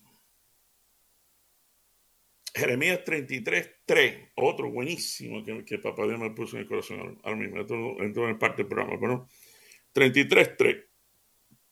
Jeremías 2.54 3.04
33, 3.04 3.72
3, 3.86 4.30
otro 4.36 4.72
buenísimo 4.72 5.44
que, 5.44 5.78
Papá 5.80 6.06
Dios 6.06 6.20
me 6.20 6.32
puso 6.32 6.56
en 6.56 6.64
el 6.64 6.68
corazón 6.68 7.20
ahora 7.24 7.38
mismo, 7.38 7.60
entró 8.02 8.30
en 8.30 8.40
parte 8.40 8.64
del 8.64 8.68
programa, 8.68 9.00
pero 9.00 9.28
33, 9.94 10.58
3. 10.58 10.78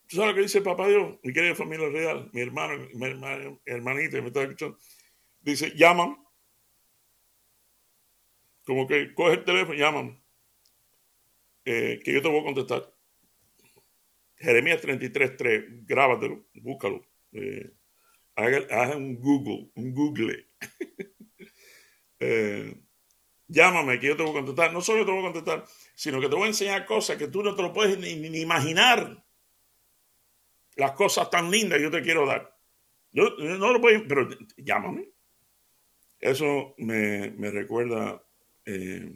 ¿Tú 0.08 0.16
sabes 0.16 0.30
lo 0.30 0.36
que 0.36 0.42
dice 0.42 0.62
Papá 0.62 0.88
Dios? 0.88 1.20
Mi 1.24 1.34
querida 1.34 1.56
familia 1.56 1.90
real, 1.90 2.30
mi 2.32 2.42
hermano, 2.42 2.88
mi 2.94 3.06
hermano, 3.06 3.62
hermanita, 3.66 4.22
me 4.22 4.28
está 4.28 4.44
escuchando. 4.44 4.78
Dice, 5.42 5.74
llaman. 5.76 6.18
Como 8.66 8.88
que 8.88 9.14
coge 9.14 9.36
el 9.36 9.44
teléfono, 9.44 9.78
llaman. 9.78 10.22
Eh, 11.66 12.00
que 12.04 12.14
yo 12.14 12.22
te 12.22 12.30
voy 12.30 12.40
a 12.40 12.44
contestar. 12.44 12.94
Jeremías 14.38 14.80
33, 14.80 15.36
3, 15.36 15.86
grábatelo, 15.86 16.46
búscalo. 16.56 17.06
Eh, 17.34 17.74
un 18.96 19.16
Google, 19.20 19.72
un 19.76 19.94
Google. 19.94 20.47
Eh, 22.20 22.76
llámame 23.48 24.00
que 24.00 24.08
yo 24.08 24.18
te 24.18 24.24
voy 24.24 24.32
a 24.32 24.36
contestar. 24.36 24.74
No 24.74 24.82
solo 24.82 25.06
te 25.06 25.12
voy 25.12 25.20
a 25.20 25.32
contestar, 25.32 25.66
sino 25.96 26.20
que 26.20 26.28
te 26.28 26.36
voy 26.36 26.46
a 26.46 26.48
enseñar 26.48 26.86
cosas 26.86 27.18
que 27.18 27.28
tú 27.28 27.44
no 27.44 27.56
te 27.56 27.62
lo 27.62 27.74
puedes 27.74 27.98
ni, 28.00 28.40
imaginar. 28.40 29.24
Las 30.76 30.92
cosas 30.92 31.30
tan 31.30 31.50
lindas 31.50 31.78
que 31.78 31.84
yo 31.84 31.92
te 31.92 32.02
quiero 32.02 32.26
dar. 32.26 32.56
Yo 33.12 33.36
no 33.38 33.72
lo 33.72 33.82
puedo, 33.82 34.04
pero 34.08 34.28
llámame. 34.58 35.10
Eso 36.20 36.74
me, 36.78 37.30
recuerda 37.52 38.24
eh, 38.66 39.14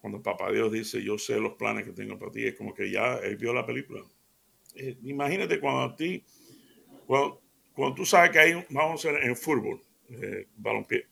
cuando 0.00 0.22
Papá 0.22 0.50
Dios 0.50 0.72
dice, 0.72 1.02
yo 1.02 1.18
sé 1.18 1.38
los 1.38 1.54
planes 1.54 1.84
que 1.84 1.92
tengo 1.92 2.18
para 2.18 2.32
ti. 2.32 2.46
Es 2.46 2.54
como 2.54 2.74
que 2.74 2.90
ya 2.90 3.16
él 3.16 3.36
vio 3.36 3.52
la 3.52 3.66
película. 3.66 4.02
Eh, 4.74 4.98
imagínate 5.02 5.60
cuando 5.60 5.82
a 5.82 5.96
ti, 5.96 6.24
cuando, 7.06 7.42
cuando 7.74 7.94
tú 7.94 8.04
sabes 8.04 8.30
que 8.30 8.38
hay, 8.38 8.66
vamos 8.70 9.04
a 9.04 9.08
hacer 9.08 9.22
en 9.24 9.36
fútbol, 9.36 9.82
eh, 10.12 10.48
balompié, 10.56 11.06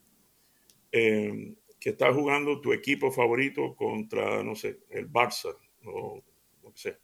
eh, 0.92 1.54
que 1.78 1.90
estás 1.90 2.14
jugando 2.14 2.60
tu 2.60 2.72
equipo 2.72 3.10
favorito 3.10 3.74
contra, 3.74 4.42
no 4.42 4.54
sé, 4.54 4.80
el 4.90 5.10
Barça 5.10 5.56
o 5.84 6.22
lo 6.62 6.72
que 6.72 6.78
sea. 6.78 6.98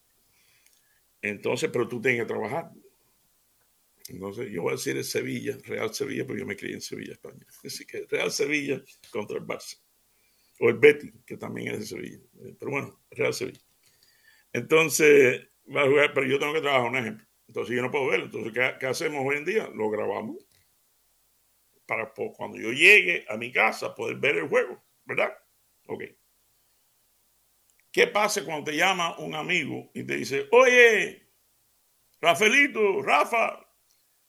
Entonces, 1.22 1.70
pero 1.72 1.88
tú 1.88 2.00
tienes 2.00 2.20
que 2.20 2.26
trabajar. 2.26 2.70
Entonces, 4.08 4.50
yo 4.50 4.62
voy 4.62 4.72
a 4.72 4.76
decir 4.76 4.96
el 4.96 5.04
Sevilla, 5.04 5.56
Real 5.64 5.92
Sevilla, 5.92 6.24
porque 6.26 6.40
yo 6.40 6.46
me 6.46 6.56
crié 6.56 6.74
en 6.74 6.80
Sevilla, 6.80 7.12
España. 7.12 7.44
Así 7.64 7.84
que 7.84 8.06
Real 8.08 8.30
Sevilla 8.30 8.82
contra 9.10 9.38
el 9.38 9.44
Barça. 9.44 9.80
O 10.60 10.68
el 10.68 10.78
Betty, 10.78 11.12
que 11.26 11.36
también 11.36 11.74
es 11.74 11.80
de 11.80 11.86
Sevilla. 11.86 12.18
Eh, 12.44 12.54
pero 12.58 12.70
bueno, 12.70 13.00
Real 13.10 13.34
Sevilla. 13.34 13.60
Entonces, 14.52 15.48
va 15.74 15.82
a 15.82 15.86
jugar, 15.88 16.12
pero 16.14 16.26
yo 16.26 16.38
tengo 16.38 16.52
que 16.52 16.60
trabajar, 16.60 16.88
un 16.88 16.96
ejemplo. 16.96 17.26
Entonces 17.48 17.76
yo 17.76 17.82
no 17.82 17.90
puedo 17.90 18.06
verlo. 18.06 18.26
Entonces, 18.26 18.52
¿qué, 18.52 18.86
hacemos 18.86 19.22
hoy 19.26 19.36
en 19.36 19.44
día? 19.44 19.68
Lo 19.74 19.90
grabamos. 19.90 20.36
Para 21.86 22.12
cuando 22.36 22.58
yo 22.58 22.72
llegue 22.72 23.24
a 23.28 23.36
mi 23.36 23.52
casa 23.52 23.94
poder 23.94 24.16
ver 24.16 24.36
el 24.36 24.48
juego, 24.48 24.82
¿verdad? 25.04 25.32
Ok. 25.86 26.04
¿Qué 27.92 28.06
pasa 28.08 28.44
cuando 28.44 28.70
te 28.70 28.76
llama 28.76 29.16
un 29.18 29.34
amigo 29.34 29.90
y 29.94 30.04
te 30.04 30.16
dice, 30.16 30.48
oye, 30.50 31.30
Rafaelito, 32.20 33.02
Rafa, 33.02 33.66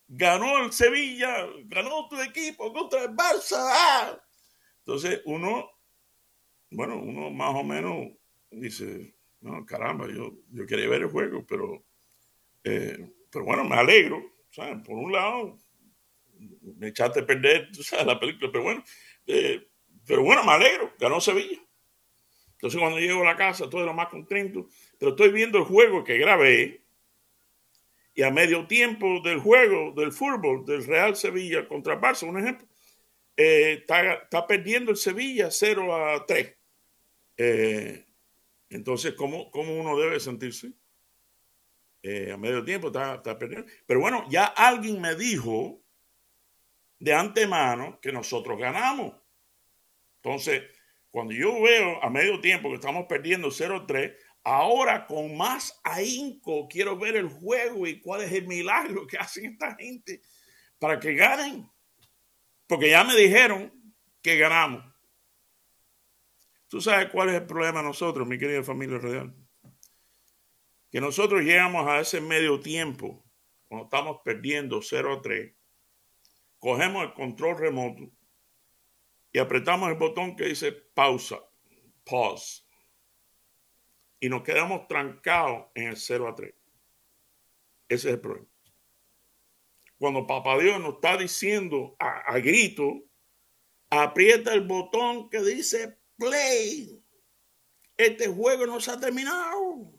ganó 0.08 0.64
el 0.64 0.72
Sevilla, 0.72 1.48
ganó 1.66 2.08
tu 2.08 2.22
equipo 2.22 2.72
contra 2.72 3.04
el 3.04 3.10
Barça. 3.10 3.58
¡ah! 3.58 4.24
Entonces 4.80 5.22
uno, 5.26 5.70
bueno, 6.72 6.98
uno 6.98 7.30
más 7.30 7.56
o 7.56 7.64
menos 7.64 8.14
dice, 8.50 9.16
no, 9.42 9.66
caramba, 9.66 10.08
yo, 10.08 10.34
yo 10.50 10.66
quería 10.66 10.88
ver 10.88 11.02
el 11.02 11.10
juego, 11.10 11.46
pero, 11.46 11.84
eh, 12.64 13.14
pero 13.30 13.46
bueno, 13.46 13.64
me 13.64 13.76
alegro. 13.76 14.24
Por 14.86 14.98
un 14.98 15.12
lado, 15.12 15.58
me 16.78 16.90
echaste 16.90 17.22
a 17.22 17.26
perder 17.26 17.70
la 18.06 18.20
película, 18.20 18.50
pero 18.52 18.64
bueno, 18.64 18.84
eh, 19.26 19.68
pero 20.06 20.24
bueno, 20.24 20.44
me 20.44 20.52
alegro, 20.52 20.94
ganó 21.00 21.20
Sevilla. 21.20 21.60
Entonces 22.54 22.80
cuando 22.80 23.00
llego 23.00 23.22
a 23.22 23.26
la 23.26 23.36
casa, 23.36 23.66
estoy 23.66 23.86
lo 23.86 23.94
más 23.94 24.08
contento, 24.08 24.68
pero 24.98 25.12
estoy 25.12 25.32
viendo 25.32 25.60
el 25.60 25.66
juego 25.66 26.04
que 26.04 26.18
grabé 26.18 26.82
y 28.16 28.24
a 28.24 28.32
medio 28.32 28.66
tiempo 28.66 29.22
del 29.24 29.40
juego 29.40 29.94
del 29.96 30.12
fútbol 30.12 30.66
del 30.66 30.86
Real 30.86 31.16
Sevilla 31.16 31.68
contra 31.68 32.02
Barça, 32.02 32.28
un 32.28 32.40
ejemplo, 32.40 32.68
eh, 33.36 33.84
está, 33.88 34.48
perdiendo 34.48 34.90
el 34.90 34.98
Sevilla 34.98 35.52
0 35.52 35.96
a 35.96 36.26
3. 36.26 36.56
Eh, 37.38 38.06
entonces, 38.70 39.14
¿cómo, 39.14 39.52
¿cómo, 39.52 39.76
uno 39.80 40.00
debe 40.00 40.20
sentirse? 40.20 40.72
A 42.34 42.38
medio 42.38 42.64
tiempo 42.64 42.88
está, 42.88 43.16
está 43.16 43.38
perdiendo. 43.38 43.70
Pero 43.86 44.00
bueno, 44.00 44.26
ya 44.30 44.46
alguien 44.46 45.02
me 45.02 45.14
dijo 45.16 45.84
de 47.00 47.14
antemano 47.14 48.00
que 48.02 48.12
nosotros 48.12 48.58
ganamos. 48.58 49.14
Entonces, 50.22 50.64
cuando 51.10 51.34
yo 51.34 51.62
veo 51.62 52.04
a 52.04 52.10
medio 52.10 52.40
tiempo 52.42 52.70
que 52.70 52.76
estamos 52.76 53.06
perdiendo 53.08 53.50
0-3, 53.50 54.16
ahora 54.44 55.06
con 55.06 55.36
más 55.36 55.80
ahínco 55.84 56.68
quiero 56.68 56.98
ver 56.98 57.16
el 57.16 57.28
juego 57.28 57.86
y 57.88 58.00
cuál 58.00 58.22
es 58.22 58.32
el 58.32 58.48
milagro 58.48 59.06
que 59.08 59.18
hacen 59.20 59.54
esta 59.54 59.76
gente 59.76 60.22
para 60.80 61.00
que 61.00 61.14
ganen. 61.16 61.70
Porque 62.68 62.90
ya 62.90 63.04
me 63.04 63.16
dijeron 63.16 63.72
que 64.22 64.38
ganamos. 64.38 64.84
¿Tú 66.68 66.82
sabes 66.82 67.10
cuál 67.10 67.30
es 67.30 67.36
el 67.36 67.46
problema 67.46 67.82
nosotros, 67.82 68.28
mi 68.28 68.38
querida 68.38 68.62
familia 68.62 68.98
real? 68.98 69.34
Que 70.92 71.00
nosotros 71.00 71.42
llegamos 71.42 71.88
a 71.88 72.00
ese 72.02 72.20
medio 72.20 72.60
tiempo, 72.60 73.26
cuando 73.68 73.86
estamos 73.86 74.20
perdiendo 74.24 74.82
0 74.82 75.22
3, 75.22 75.57
cogemos 76.60 77.04
el 77.04 77.14
control 77.14 77.58
remoto 77.58 78.12
y 79.32 79.40
apretamos 79.40 79.90
el 79.90 79.96
botón 79.96 80.36
que 80.36 80.46
dice 80.46 80.72
pausa, 80.72 81.38
pause, 82.04 82.68
y 84.20 84.30
nos 84.30 84.42
quedamos 84.44 84.88
trancados 84.88 85.68
en 85.76 85.90
el 85.90 85.98
0 85.98 86.28
a 86.28 86.36
3. 86.36 86.54
Ese 87.90 88.08
es 88.10 88.14
el 88.16 88.20
problema. 88.22 88.48
Cuando 90.00 90.28
Papá 90.28 90.58
Dios 90.58 90.80
nos 90.80 90.96
está 90.96 91.18
diciendo 91.18 91.96
a, 92.00 92.20
a 92.32 92.40
grito, 92.40 93.04
aprieta 93.90 94.54
el 94.54 94.62
botón 94.62 95.30
que 95.30 95.42
dice 95.42 96.00
play. 96.18 97.04
Este 97.96 98.28
juego 98.28 98.66
no 98.66 98.80
se 98.80 98.92
ha 98.92 99.00
terminado. 99.00 99.92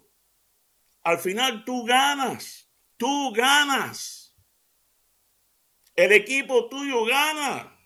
Al 1.03 1.19
final 1.19 1.65
tú 1.65 1.85
ganas. 1.85 2.71
Tú 2.97 3.33
ganas. 3.33 4.18
El 5.99 6.13
equipo 6.13 6.69
tuyo 6.69 7.05
gana. 7.07 7.77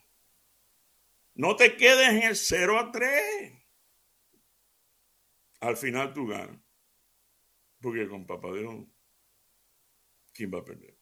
No 1.34 1.56
te 1.56 1.78
quedes 1.78 2.10
en 2.10 2.22
el 2.24 2.36
0 2.36 2.78
a 2.78 2.92
3. 2.92 3.52
Al 5.60 5.78
final 5.78 6.12
tú 6.12 6.26
ganas. 6.26 6.60
Porque 7.80 8.06
con 8.06 8.26
Papá 8.26 8.52
Dios, 8.52 8.84
¿quién 10.34 10.52
va 10.52 10.58
a 10.58 10.64
perder? 10.64 10.94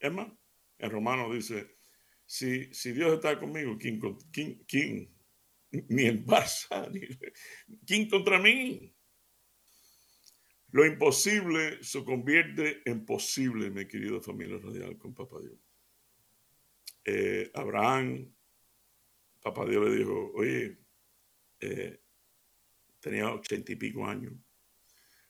Es 0.00 0.12
más, 0.12 0.30
el 0.76 0.90
romano 0.90 1.32
dice, 1.32 1.78
si, 2.26 2.74
si 2.74 2.92
Dios 2.92 3.14
está 3.14 3.40
conmigo, 3.40 3.78
¿quién, 3.78 3.98
quién, 4.30 4.62
quién? 4.68 5.16
Ni 5.88 6.04
el 6.04 6.26
Barça, 6.26 6.92
¿quién 7.86 8.10
contra 8.10 8.38
mí? 8.38 8.94
Lo 10.72 10.84
imposible 10.84 11.82
se 11.82 12.04
convierte 12.04 12.82
en 12.84 13.06
posible, 13.06 13.70
mi 13.70 13.88
querido 13.88 14.20
familia 14.20 14.58
radial, 14.58 14.98
con 14.98 15.14
Papá 15.14 15.40
Dios. 15.40 15.71
Eh, 17.04 17.50
Abraham 17.54 18.32
papá 19.42 19.66
Dios 19.66 19.84
le 19.88 19.96
dijo, 19.96 20.32
oye, 20.34 20.78
eh, 21.60 22.00
tenía 23.00 23.32
ochenta 23.32 23.72
y 23.72 23.76
pico 23.76 24.06
años. 24.06 24.32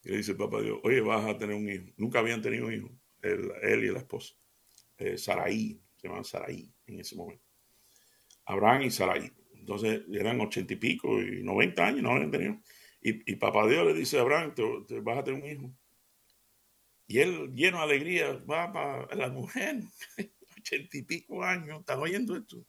Y 0.04 0.10
le 0.10 0.18
dice 0.18 0.34
papá 0.34 0.60
Dios, 0.60 0.78
oye, 0.84 1.00
vas 1.00 1.24
a 1.24 1.38
tener 1.38 1.56
un 1.56 1.68
hijo. 1.68 1.84
Nunca 1.96 2.18
habían 2.18 2.42
tenido 2.42 2.66
un 2.66 2.74
hijo, 2.74 2.90
él, 3.22 3.84
y 3.84 3.88
la 3.88 3.98
esposa. 3.98 4.34
Eh, 4.98 5.16
Saraí, 5.16 5.80
se 5.96 6.06
llamaban 6.06 6.24
Saraí 6.24 6.70
en 6.86 7.00
ese 7.00 7.16
momento. 7.16 7.44
Abraham 8.44 8.82
y 8.82 8.90
Saraí. 8.90 9.32
Entonces 9.54 10.02
eran 10.12 10.40
ochenta 10.40 10.74
y 10.74 10.76
pico 10.76 11.20
y 11.20 11.42
noventa 11.42 11.86
años, 11.86 12.02
no 12.02 12.10
habían 12.10 12.30
tenido. 12.30 12.60
Y, 13.04 13.34
papá 13.34 13.66
Dios 13.66 13.84
le 13.84 13.94
dice 13.94 14.18
a 14.18 14.20
Abraham, 14.20 14.54
te, 14.54 15.00
vas 15.00 15.18
a 15.18 15.24
tener 15.24 15.42
un 15.42 15.48
hijo. 15.48 15.74
Y 17.08 17.18
él, 17.18 17.52
lleno 17.52 17.78
de 17.78 17.82
alegría, 17.82 18.32
va 18.48 18.72
para 18.72 19.14
la 19.16 19.28
mujer, 19.28 19.82
ochenta 20.62 20.96
y 20.96 21.02
pico 21.02 21.42
años, 21.42 21.80
¿estás 21.80 21.98
oyendo 21.98 22.36
esto? 22.36 22.64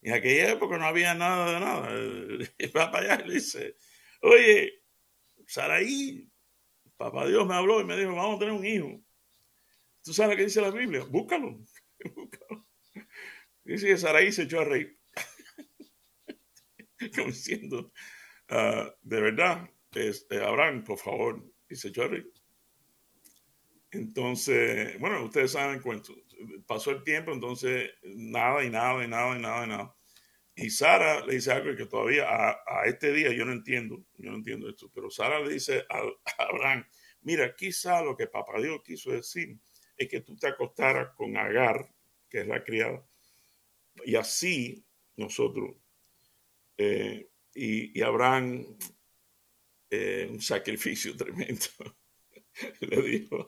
En 0.00 0.14
aquella 0.14 0.52
época 0.52 0.78
no 0.78 0.86
había 0.86 1.14
nada 1.14 1.52
de 1.52 1.60
nada. 1.60 2.50
Y 2.58 2.66
va 2.76 2.90
para 2.92 3.14
allá 3.14 3.24
y 3.24 3.28
le 3.28 3.34
dice, 3.34 3.76
oye, 4.22 4.84
Saraí, 5.46 6.30
papá 6.96 7.26
Dios 7.26 7.46
me 7.46 7.54
habló 7.54 7.80
y 7.80 7.84
me 7.84 7.96
dijo, 7.96 8.14
vamos 8.14 8.36
a 8.36 8.38
tener 8.38 8.54
un 8.54 8.64
hijo. 8.64 9.02
¿Tú 10.02 10.12
sabes 10.12 10.32
lo 10.32 10.36
que 10.36 10.44
dice 10.44 10.60
la 10.60 10.70
Biblia? 10.70 11.04
Búscalo. 11.04 11.58
Dice 13.64 13.88
que 13.88 13.98
Saraí 13.98 14.30
se 14.30 14.44
echó 14.44 14.60
a 14.60 14.64
reír. 14.64 14.96
Como 17.16 17.26
diciendo, 17.26 17.92
ah, 18.48 18.94
de 19.02 19.20
verdad, 19.20 19.68
este, 19.92 20.40
Abraham, 20.40 20.84
por 20.84 20.98
favor, 20.98 21.44
y 21.68 21.74
se 21.74 21.88
echó 21.88 22.04
a 22.04 22.08
reír. 22.08 22.32
Entonces, 23.90 24.96
bueno, 25.00 25.24
ustedes 25.24 25.50
saben 25.50 25.80
cuento. 25.80 26.14
Pasó 26.66 26.90
el 26.90 27.02
tiempo, 27.02 27.32
entonces 27.32 27.90
nada 28.02 28.64
y 28.64 28.70
nada 28.70 29.04
y 29.04 29.08
nada 29.08 29.36
y 29.36 29.40
nada 29.40 29.64
y 29.64 29.68
nada. 29.68 29.96
Y 30.58 30.70
Sara 30.70 31.24
le 31.26 31.34
dice 31.34 31.52
algo 31.52 31.76
que 31.76 31.84
todavía 31.84 32.26
a, 32.30 32.86
este 32.86 33.12
día 33.12 33.30
yo 33.30 33.44
no 33.44 33.52
entiendo, 33.52 34.02
yo 34.16 34.30
no 34.30 34.36
entiendo 34.36 34.70
esto, 34.70 34.90
pero 34.94 35.10
Sara 35.10 35.38
le 35.40 35.52
dice 35.52 35.84
a, 35.90 36.02
Abraham, 36.38 36.86
mira, 37.20 37.54
quizá 37.54 38.02
lo 38.02 38.16
que 38.16 38.26
papá 38.26 38.58
Dios 38.58 38.80
quiso 38.82 39.10
decir 39.10 39.58
es 39.98 40.08
que 40.08 40.22
tú 40.22 40.34
te 40.36 40.48
acostaras 40.48 41.14
con 41.14 41.36
Agar, 41.36 41.92
que 42.30 42.40
es 42.40 42.46
la 42.46 42.64
criada, 42.64 43.06
y 44.04 44.16
así 44.16 44.82
nosotros, 45.16 45.76
eh, 46.78 47.28
y, 47.54 48.00
Abraham, 48.02 48.78
eh, 49.90 50.26
un 50.30 50.40
sacrificio 50.40 51.16
tremendo, 51.18 51.66
le 52.80 53.02
dijo, 53.02 53.46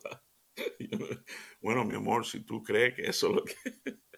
bueno, 1.61 1.85
mi 1.85 1.95
amor, 1.95 2.27
si 2.27 2.41
tú 2.41 2.63
crees 2.63 2.95
que 2.95 3.03
eso 3.03 3.29
es 3.29 3.35
lo 3.35 3.45
que... 3.45 3.55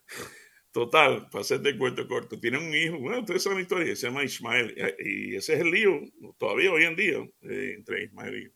Total, 0.72 1.28
para 1.30 1.42
hacerte 1.42 1.76
cuento 1.76 2.06
corto, 2.06 2.38
tiene 2.38 2.58
un 2.58 2.72
hijo, 2.72 2.96
bueno, 3.00 3.18
ustedes 3.20 3.42
saben 3.42 3.58
la 3.58 3.62
historia, 3.62 3.96
se 3.96 4.06
llama 4.06 4.22
Ismael, 4.22 4.72
y 5.00 5.34
ese 5.34 5.54
es 5.54 5.60
el 5.60 5.70
lío, 5.70 6.00
todavía 6.38 6.70
hoy 6.70 6.84
en 6.84 6.94
día, 6.94 7.18
eh, 7.42 7.74
entre 7.76 8.04
Ismael 8.04 8.36
y... 8.36 8.52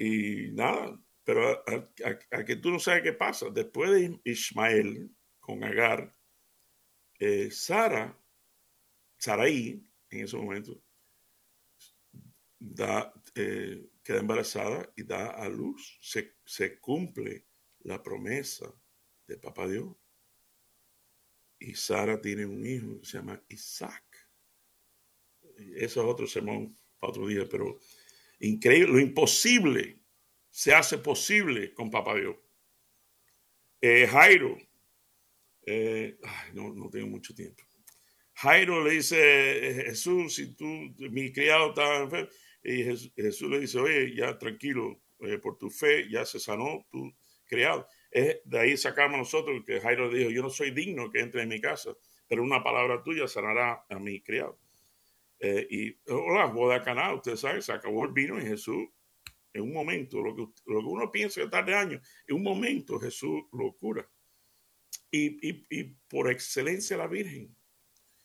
Y 0.00 0.52
nada, 0.52 0.98
pero 1.24 1.62
a, 1.66 2.44
que 2.44 2.56
tú 2.56 2.70
no 2.70 2.78
sabes 2.78 3.02
qué 3.02 3.12
pasa, 3.12 3.50
después 3.50 3.90
de 3.90 4.18
Ismael 4.24 5.10
con 5.40 5.62
Agar, 5.64 6.10
eh, 7.18 7.50
Sara, 7.50 8.16
Saraí, 9.18 9.82
en 10.08 10.24
ese 10.24 10.36
momento, 10.36 10.80
da, 12.58 13.12
eh, 13.34 13.90
queda 14.08 14.20
embarazada 14.20 14.90
y 14.96 15.02
da 15.02 15.32
a 15.32 15.50
luz, 15.50 15.98
se, 16.00 16.38
se 16.42 16.80
cumple 16.80 17.44
la 17.80 18.02
promesa 18.02 18.72
de 19.26 19.36
Papá 19.36 19.68
Dios 19.68 19.94
y 21.58 21.74
Sara 21.74 22.18
tiene 22.18 22.46
un 22.46 22.64
hijo, 22.64 23.04
se 23.04 23.18
llama 23.18 23.44
Isaac. 23.50 24.02
Eso 25.76 26.00
es 26.00 26.06
otro 26.06 26.26
sermón 26.26 26.74
para 26.98 27.10
otro 27.10 27.26
día, 27.26 27.46
pero 27.50 27.78
increíble, 28.40 28.92
lo 28.94 28.98
imposible 28.98 30.00
se 30.48 30.72
hace 30.72 30.96
posible 30.96 31.74
con 31.74 31.90
Papá 31.90 32.14
Dios. 32.14 32.36
Eh, 33.78 34.06
Jairo, 34.06 34.56
eh, 35.66 36.18
no, 36.54 36.72
no 36.72 36.88
tengo 36.88 37.08
mucho 37.08 37.34
tiempo. 37.34 37.62
Jairo 38.32 38.82
le 38.82 38.92
dice, 38.92 39.84
Jesús, 39.84 40.36
si 40.36 40.54
tú, 40.54 40.64
mi 40.96 41.30
criado 41.30 41.68
está 41.68 42.04
enfermo, 42.04 42.30
y 42.62 42.82
Jesús, 42.82 43.50
le 43.50 43.60
dice, 43.60 43.78
oye, 43.78 44.14
ya 44.14 44.36
tranquilo, 44.38 45.00
eh, 45.20 45.38
por 45.38 45.56
tu 45.58 45.70
fe 45.70 46.08
ya 46.10 46.24
se 46.24 46.38
sanó 46.38 46.86
tu 46.90 47.14
criado. 47.44 47.86
Es, 48.10 48.40
de 48.44 48.58
ahí 48.58 48.76
sacamos 48.76 49.18
nosotros 49.18 49.62
que 49.66 49.80
Jairo 49.80 50.10
dijo, 50.10 50.30
yo 50.30 50.42
no 50.42 50.50
soy 50.50 50.70
digno 50.70 51.10
que 51.10 51.20
entre 51.20 51.42
en 51.42 51.48
mi 51.48 51.60
casa, 51.60 51.94
pero 52.26 52.42
una 52.42 52.62
palabra 52.62 53.02
tuya 53.02 53.26
sanará 53.28 53.84
a 53.88 53.98
mi 53.98 54.20
criado. 54.20 54.58
Eh, 55.38 55.66
y 55.70 56.12
hola, 56.12 56.46
boda 56.46 56.82
canal, 56.82 57.16
usted 57.16 57.36
sabe, 57.36 57.62
se 57.62 57.72
acabó 57.72 58.04
el 58.04 58.12
vino 58.12 58.38
y 58.38 58.46
Jesús, 58.46 58.88
en 59.52 59.62
un 59.62 59.72
momento, 59.72 60.20
lo 60.20 60.34
que, 60.34 60.46
uno 60.66 61.10
piensa 61.10 61.40
que 61.40 61.48
tarde 61.48 61.74
años, 61.74 62.06
en 62.26 62.36
un 62.36 62.42
momento 62.42 62.98
Jesús 62.98 63.42
lo 63.52 63.72
cura. 63.76 64.08
Y 65.10 65.84
por 66.08 66.30
excelencia 66.30 66.96
la 66.96 67.06
Virgen. 67.06 67.56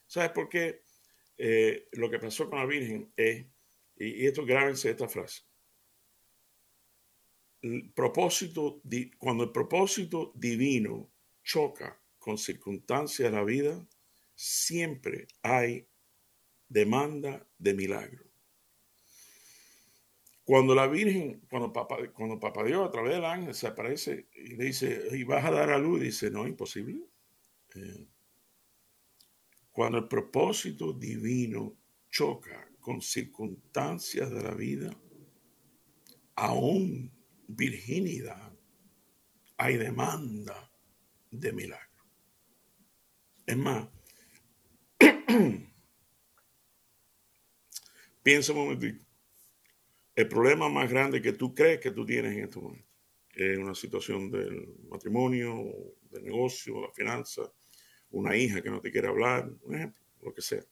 ¿Sabes 0.05 0.31
por 0.31 0.49
qué? 0.49 0.83
Eh, 1.37 1.87
lo 1.93 2.09
que 2.09 2.19
pasó 2.19 2.49
con 2.49 2.59
la 2.59 2.65
Virgen 2.65 3.11
es, 3.15 3.45
y, 3.95 4.25
esto 4.25 4.45
grábense 4.45 4.89
esta 4.89 5.07
frase, 5.07 5.43
el 7.61 7.91
propósito, 7.91 8.81
cuando 9.17 9.45
el 9.45 9.51
propósito 9.51 10.33
divino 10.35 11.09
choca 11.43 11.99
con 12.19 12.37
circunstancias 12.37 13.31
de 13.31 13.37
la 13.37 13.43
vida, 13.43 13.87
siempre 14.35 15.27
hay 15.41 15.87
demanda 16.67 17.47
de 17.57 17.73
milagro. 17.73 18.25
Cuando 20.43 20.75
la 20.75 20.87
Virgen, 20.87 21.41
cuando 21.49 21.71
Papá, 21.71 21.97
cuando 22.11 22.37
Papá 22.37 22.65
Dios 22.65 22.85
a 22.85 22.91
través 22.91 23.13
del 23.13 23.23
ángel 23.23 23.53
se 23.53 23.67
aparece 23.67 24.27
y 24.33 24.55
le 24.55 24.65
dice, 24.65 25.07
y 25.11 25.23
vas 25.23 25.45
a 25.45 25.51
dar 25.51 25.69
a 25.69 25.77
luz, 25.77 26.01
dice, 26.01 26.29
no, 26.29 26.45
imposible. 26.45 26.99
Eh, 27.75 28.07
cuando 29.71 29.99
el 29.99 30.07
propósito 30.07 30.91
divino 30.91 31.77
choca 32.09 32.69
con 32.83 33.01
circunstancias 33.01 34.29
de 34.29 34.43
la 34.43 34.53
vida, 34.53 34.91
aún 36.35 37.09
virginidad, 37.47 38.51
hay 39.55 39.77
demanda 39.77 40.69
de 41.31 41.53
milagro. 41.53 42.03
Es 43.45 43.55
más, 43.55 43.87
piensa 48.21 48.51
un 48.51 48.57
momentito. 48.59 49.05
El 50.13 50.27
problema 50.27 50.67
más 50.67 50.89
grande 50.91 51.21
que 51.21 51.31
tú 51.31 51.55
crees 51.55 51.79
que 51.79 51.91
tú 51.91 52.05
tienes 52.05 52.33
en 52.33 52.43
este 52.43 52.59
momento 52.59 52.87
es 53.33 53.57
una 53.57 53.73
situación 53.73 54.29
del 54.29 54.75
matrimonio, 54.89 55.95
del 56.11 56.25
negocio, 56.25 56.81
la 56.81 56.91
finanza, 56.91 57.43
una 58.11 58.35
hija 58.35 58.61
que 58.61 58.69
no 58.69 58.81
te 58.81 58.91
quiere 58.91 59.07
hablar, 59.07 59.49
un 59.61 59.75
ejemplo, 59.75 60.03
lo 60.21 60.33
que 60.33 60.41
sea. 60.41 60.63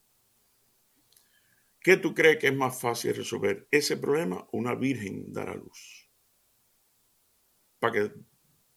¿Qué 1.83 1.97
tú 1.97 2.13
crees 2.13 2.37
que 2.37 2.47
es 2.47 2.55
más 2.55 2.79
fácil 2.79 3.15
resolver? 3.15 3.67
¿Ese 3.71 3.97
problema 3.97 4.47
una 4.51 4.75
virgen 4.75 5.33
dar 5.33 5.49
a 5.49 5.55
luz? 5.55 6.11
Para 7.79 7.93
que 7.93 8.13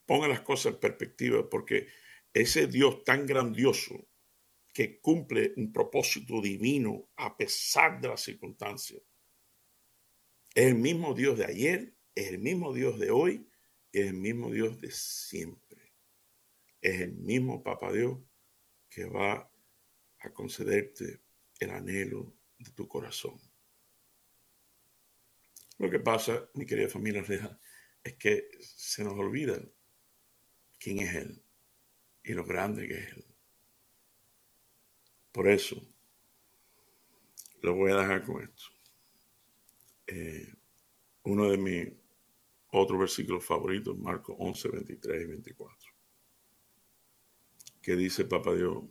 ponga 0.07 0.27
las 0.27 0.41
cosas 0.41 0.75
en 0.75 0.81
perspectiva, 0.81 1.49
porque 1.51 1.89
ese 2.33 2.67
Dios 2.67 3.05
tan 3.05 3.27
grandioso 3.27 4.09
que 4.73 5.01
cumple 5.01 5.53
un 5.59 5.71
propósito 5.71 6.41
divino 6.41 7.11
a 7.17 7.37
pesar 7.37 8.01
de 8.01 8.09
las 8.09 8.23
circunstancias, 8.23 9.03
es 10.55 10.67
el 10.67 10.77
mismo 10.77 11.13
Dios 11.13 11.37
de 11.37 11.45
ayer, 11.45 11.95
es 12.15 12.29
el 12.29 12.39
mismo 12.39 12.73
Dios 12.73 12.99
de 12.99 13.11
hoy, 13.11 13.47
es 13.93 14.07
el 14.07 14.15
mismo 14.15 14.51
Dios 14.51 14.81
de 14.81 14.91
siempre. 14.91 15.93
Es 16.81 17.01
el 17.01 17.13
mismo 17.13 17.63
Papa 17.63 17.93
Dios 17.93 18.19
que 18.89 19.05
va 19.05 19.51
a 20.21 20.33
concederte 20.33 21.21
el 21.59 21.71
anhelo 21.71 22.35
de 22.59 22.71
tu 22.73 22.89
corazón. 22.89 23.41
Lo 25.79 25.91
que 25.91 25.99
pasa, 25.99 26.49
mi 26.55 26.67
querida 26.67 26.89
familia 26.89 27.23
real, 27.23 27.59
es 28.03 28.15
que 28.15 28.49
se 28.61 29.03
nos 29.03 29.15
olvida 29.15 29.61
quién 30.79 31.01
es 31.01 31.15
Él 31.15 31.43
y 32.23 32.33
lo 32.33 32.45
grande 32.45 32.87
que 32.87 32.95
es 32.95 33.13
Él. 33.13 33.25
Por 35.33 35.49
eso, 35.49 35.77
lo 37.63 37.75
voy 37.75 37.91
a 37.93 37.97
dejar 37.97 38.25
con 38.25 38.43
esto. 38.43 38.65
Eh, 40.07 40.53
uno 41.25 41.51
de 41.51 41.59
mis 41.59 41.89
otros 42.69 43.01
versículos 43.01 43.45
favoritos, 43.45 43.99
Marcos 43.99 44.37
11, 44.39 44.69
23 44.69 45.23
y 45.23 45.27
24 45.27 45.95
que 47.85 47.97
dice 47.97 48.25
Papá 48.25 48.55
Dios, 48.55 48.83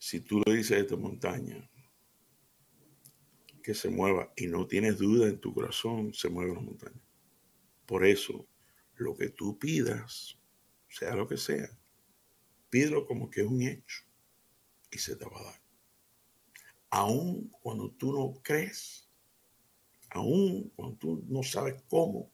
si 0.00 0.22
tú 0.22 0.40
le 0.46 0.56
dices 0.56 0.78
a 0.78 0.80
esta 0.80 0.96
montaña 0.96 1.70
que 3.62 3.74
se 3.74 3.90
mueva 3.90 4.32
y 4.34 4.46
no 4.46 4.66
tienes 4.66 4.96
duda 4.96 5.28
en 5.28 5.38
tu 5.38 5.52
corazón, 5.52 6.14
se 6.14 6.30
mueve 6.30 6.54
la 6.54 6.60
montaña. 6.60 7.02
Por 7.84 8.06
eso, 8.06 8.48
lo 8.96 9.14
que 9.14 9.28
tú 9.28 9.58
pidas, 9.58 10.38
sea 10.88 11.14
lo 11.14 11.28
que 11.28 11.36
sea, 11.36 11.68
pídelo 12.70 13.06
como 13.06 13.28
que 13.28 13.42
es 13.42 13.46
un 13.46 13.60
hecho 13.60 14.04
y 14.90 14.96
se 14.96 15.16
te 15.16 15.26
va 15.26 15.38
a 15.38 15.44
dar. 15.44 15.62
Aún 16.88 17.50
cuando 17.60 17.90
tú 17.90 18.10
no 18.10 18.40
crees, 18.42 19.06
aún 20.08 20.70
cuando 20.70 20.96
tú 20.96 21.24
no 21.28 21.42
sabes 21.42 21.74
cómo, 21.88 22.32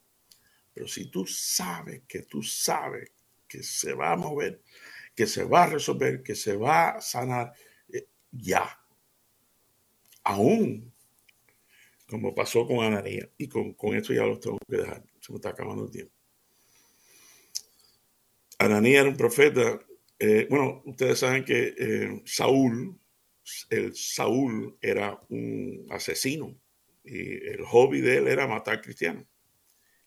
pero 0.72 0.86
si 0.86 1.10
tú 1.10 1.26
sabes 1.26 2.04
que 2.06 2.22
tú 2.22 2.44
sabes 2.44 3.10
que 3.48 3.64
se 3.64 3.92
va 3.92 4.12
a 4.12 4.16
mover, 4.16 4.62
que 5.16 5.26
se 5.26 5.44
va 5.44 5.64
a 5.64 5.70
resolver, 5.70 6.22
que 6.22 6.36
se 6.36 6.56
va 6.56 6.90
a 6.90 7.00
sanar 7.00 7.52
eh, 7.88 8.06
ya. 8.30 8.78
Aún 10.22 10.92
como 12.08 12.34
pasó 12.34 12.66
con 12.66 12.84
Ananías. 12.84 13.28
Y 13.36 13.48
con, 13.48 13.74
esto 13.94 14.12
ya 14.12 14.24
lo 14.24 14.38
tengo 14.38 14.58
que 14.68 14.76
dejar. 14.76 15.04
Se 15.20 15.32
me 15.32 15.36
está 15.36 15.50
acabando 15.50 15.84
el 15.84 15.90
tiempo. 15.90 16.14
Ananías 18.58 19.02
era 19.02 19.10
un 19.10 19.16
profeta. 19.16 19.80
Eh, 20.18 20.46
bueno, 20.48 20.82
ustedes 20.86 21.18
saben 21.18 21.44
que 21.44 21.74
eh, 21.76 22.22
Saúl, 22.24 22.98
el 23.70 23.94
Saúl 23.94 24.78
era 24.80 25.20
un 25.28 25.86
asesino 25.90 26.56
y 27.04 27.46
el 27.46 27.64
hobby 27.64 28.00
de 28.00 28.18
él 28.18 28.28
era 28.28 28.46
matar 28.46 28.80
cristianos. 28.80 29.24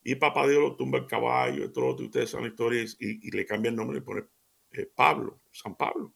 Y 0.04 0.16
papá 0.16 0.48
Dios 0.48 0.62
lo 0.62 0.76
tumba 0.76 1.00
el 1.00 1.06
caballo, 1.06 1.66
y 1.66 1.72
todo, 1.72 2.02
y 2.02 2.06
ustedes 2.06 2.30
saben 2.30 2.46
la 2.46 2.52
historia, 2.52 2.84
y, 3.00 3.32
le 3.32 3.46
cambia 3.46 3.70
el 3.70 3.76
nombre, 3.76 4.00
le 4.00 4.02
pone 4.02 4.24
eh, 4.72 4.86
Pablo, 4.86 5.42
San 5.52 5.76
Pablo, 5.76 6.14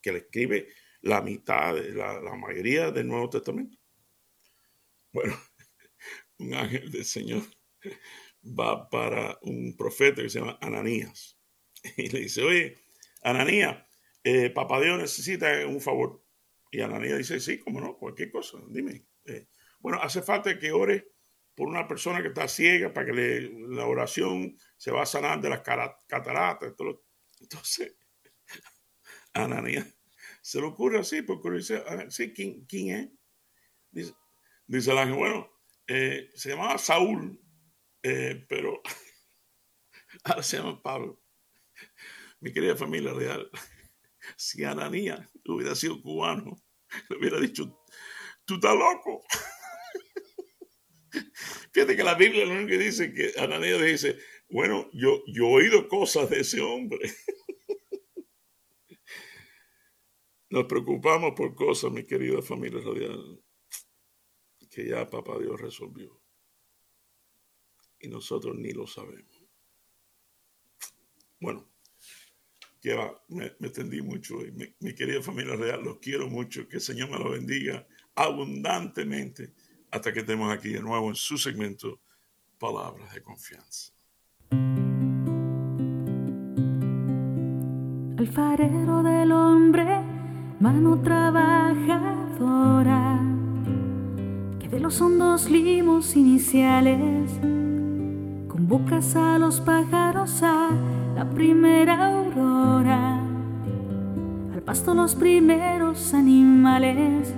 que 0.00 0.12
le 0.12 0.18
escribe 0.18 0.68
la 1.02 1.20
mitad, 1.20 1.74
de, 1.74 1.92
la, 1.92 2.34
mayoría 2.36 2.90
del 2.90 3.08
Nuevo 3.08 3.28
Testamento. 3.28 3.78
Bueno, 5.12 5.38
un 6.38 6.54
ángel 6.54 6.90
del 6.90 7.04
Señor 7.04 7.42
va 8.42 8.88
para 8.88 9.38
un 9.42 9.76
profeta 9.76 10.22
que 10.22 10.30
se 10.30 10.40
llama 10.40 10.58
Ananías 10.60 11.38
y 11.96 12.08
le 12.08 12.20
dice, 12.20 12.42
oye, 12.42 12.78
Ananías, 13.22 13.84
eh, 14.24 14.50
papá 14.50 14.80
Dios 14.80 14.98
necesita 14.98 15.66
un 15.66 15.80
favor. 15.80 16.24
Y 16.70 16.80
Ananías 16.80 17.18
dice, 17.18 17.40
sí, 17.40 17.58
cómo 17.58 17.80
no, 17.80 17.98
cualquier 17.98 18.30
cosa, 18.30 18.58
dime. 18.68 19.04
Eh, 19.26 19.48
bueno, 19.80 20.00
hace 20.00 20.22
falta 20.22 20.58
que 20.58 20.72
ore 20.72 21.12
por 21.54 21.68
una 21.68 21.86
persona 21.86 22.22
que 22.22 22.28
está 22.28 22.48
ciega 22.48 22.92
para 22.92 23.06
que 23.06 23.52
la 23.68 23.86
oración 23.86 24.56
se 24.76 24.90
va 24.90 25.02
a 25.02 25.06
sanar 25.06 25.40
de 25.40 25.50
las 25.50 25.60
cataratas. 25.60 26.72
Entonces, 27.42 27.96
Ananías 29.34 29.86
se 30.40 30.60
le 30.60 30.66
ocurre 30.66 31.00
así, 31.00 31.22
porque 31.22 31.50
dice, 31.50 31.82
ah, 31.86 32.06
sí, 32.08 32.32
¿quién, 32.32 32.66
es? 32.90 33.10
Dice, 33.90 34.14
dice 34.66 34.90
el 34.92 34.98
ángel, 34.98 35.16
bueno, 35.16 35.50
eh, 35.86 36.30
se 36.34 36.50
llamaba 36.50 36.78
Saúl, 36.78 37.40
eh, 38.02 38.44
pero 38.48 38.80
ahora 40.24 40.42
se 40.42 40.56
llama 40.56 40.82
Pablo. 40.82 41.20
Mi 42.40 42.52
querida 42.52 42.76
familia 42.76 43.12
real, 43.12 43.50
si 44.36 44.64
Ananías 44.64 45.28
hubiera 45.46 45.74
sido 45.74 46.00
cubano, 46.00 46.56
le 47.08 47.16
hubiera 47.16 47.40
dicho, 47.40 47.84
tú 48.44 48.54
estás 48.54 48.74
loco. 48.74 49.24
Fíjate 51.72 51.96
que 51.96 52.04
la 52.04 52.14
Biblia 52.14 52.44
lo 52.44 52.52
único 52.52 52.68
que 52.68 52.78
dice 52.78 53.12
que 53.12 53.32
Ananías 53.38 53.80
dice, 53.80 54.18
bueno, 54.52 54.90
yo, 54.92 55.22
yo 55.26 55.44
he 55.44 55.54
oído 55.54 55.88
cosas 55.88 56.28
de 56.28 56.40
ese 56.40 56.60
hombre. 56.60 57.00
Nos 60.50 60.66
preocupamos 60.66 61.32
por 61.34 61.54
cosas, 61.54 61.90
mi 61.90 62.04
querida 62.04 62.42
familia 62.42 62.82
radial, 62.84 63.42
que 64.70 64.90
ya 64.90 65.08
Papá 65.08 65.38
Dios 65.38 65.58
resolvió. 65.58 66.20
Y 67.98 68.08
nosotros 68.08 68.54
ni 68.58 68.72
lo 68.72 68.86
sabemos. 68.86 69.42
Bueno, 71.40 71.72
ya 72.82 73.10
me, 73.28 73.56
me 73.58 74.02
mucho. 74.02 74.44
Y 74.44 74.52
mi, 74.52 74.66
mi 74.80 74.94
querida 74.94 75.22
familia 75.22 75.56
real, 75.56 75.82
los 75.82 75.98
quiero 75.98 76.28
mucho. 76.28 76.68
Que 76.68 76.76
el 76.76 76.82
Señor 76.82 77.08
me 77.10 77.18
lo 77.18 77.30
bendiga 77.30 77.88
abundantemente 78.14 79.54
hasta 79.90 80.12
que 80.12 80.20
estemos 80.20 80.52
aquí 80.52 80.74
de 80.74 80.82
nuevo 80.82 81.08
en 81.08 81.14
su 81.14 81.38
segmento 81.38 82.02
Palabras 82.58 83.14
de 83.14 83.22
Confianza. 83.22 83.94
Alfarero 88.18 89.02
del 89.02 89.32
hombre, 89.32 89.86
mano 90.60 90.98
trabajadora, 91.00 93.18
que 94.60 94.68
de 94.68 94.78
los 94.78 95.00
hondos 95.00 95.50
limos 95.50 96.14
iniciales, 96.16 97.30
con 97.40 98.66
Convocas 98.68 99.16
a 99.16 99.38
los 99.38 99.60
pájaros 99.60 100.42
a 100.42 100.68
la 101.16 101.28
primera 101.30 102.18
aurora, 102.18 103.20
al 104.54 104.62
pasto 104.62 104.94
los 104.94 105.14
primeros 105.14 106.14
animales, 106.14 107.34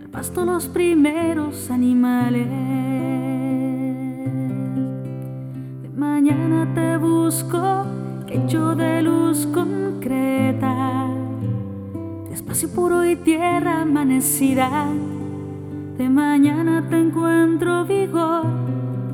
al 0.00 0.08
pasto 0.08 0.44
los 0.44 0.68
primeros 0.68 1.70
animales. 1.70 2.89
Hecho 8.28 8.74
de 8.74 9.02
luz 9.02 9.46
concreta, 9.46 11.06
de 12.28 12.34
espacio 12.34 12.68
puro 12.70 13.04
y 13.04 13.16
tierra 13.16 13.82
amanecida. 13.82 14.88
De 15.96 16.08
mañana 16.08 16.86
te 16.88 16.98
encuentro 16.98 17.84
vigor, 17.84 18.44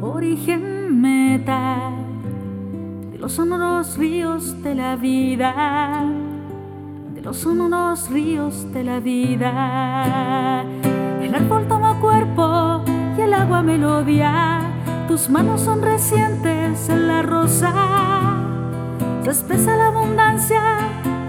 origen 0.01 1.01
meta 1.01 1.93
de 3.13 3.19
los 3.19 3.33
sonoros 3.33 3.97
ríos 3.97 4.63
de 4.63 4.75
la 4.75 4.97
vida, 4.97 6.05
de 7.15 7.23
los 7.23 7.39
sonoros 7.39 8.11
ríos 8.11 8.73
de 8.73 8.85
la 8.85 9.01
vida. 9.01 10.65
El 11.21 11.35
árbol 11.35 11.67
toma 11.67 11.99
cuerpo 12.01 12.83
y 13.17 13.21
el 13.21 13.35
agua 13.35 13.63
melodía, 13.63 14.61
tus 15.17 15.31
manos 15.31 15.63
son 15.63 15.81
recientes 15.81 16.91
en 16.91 17.09
la 17.09 17.23
rosa. 17.23 17.73
Se 19.23 19.31
expresa 19.31 19.75
la 19.75 19.87
abundancia 19.87 20.61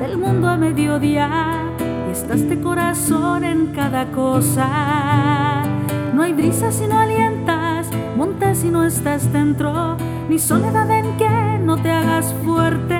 del 0.02 0.18
mundo 0.18 0.50
a 0.50 0.58
mediodía 0.58 1.64
y 2.06 2.12
estás 2.12 2.50
de 2.50 2.60
corazón 2.60 3.46
en 3.46 3.68
cada 3.68 4.12
cosa. 4.12 5.64
No 6.14 6.22
hay 6.22 6.34
brisa 6.34 6.70
si 6.70 6.86
no 6.86 7.00
alientas, 7.00 7.88
montes 8.18 8.58
si 8.58 8.68
no 8.68 8.84
estás 8.84 9.32
dentro, 9.32 9.96
ni 10.28 10.38
soledad 10.38 10.92
en 10.92 11.16
que 11.16 11.60
no 11.64 11.82
te 11.82 11.90
hagas 11.90 12.36
fuerte. 12.44 13.00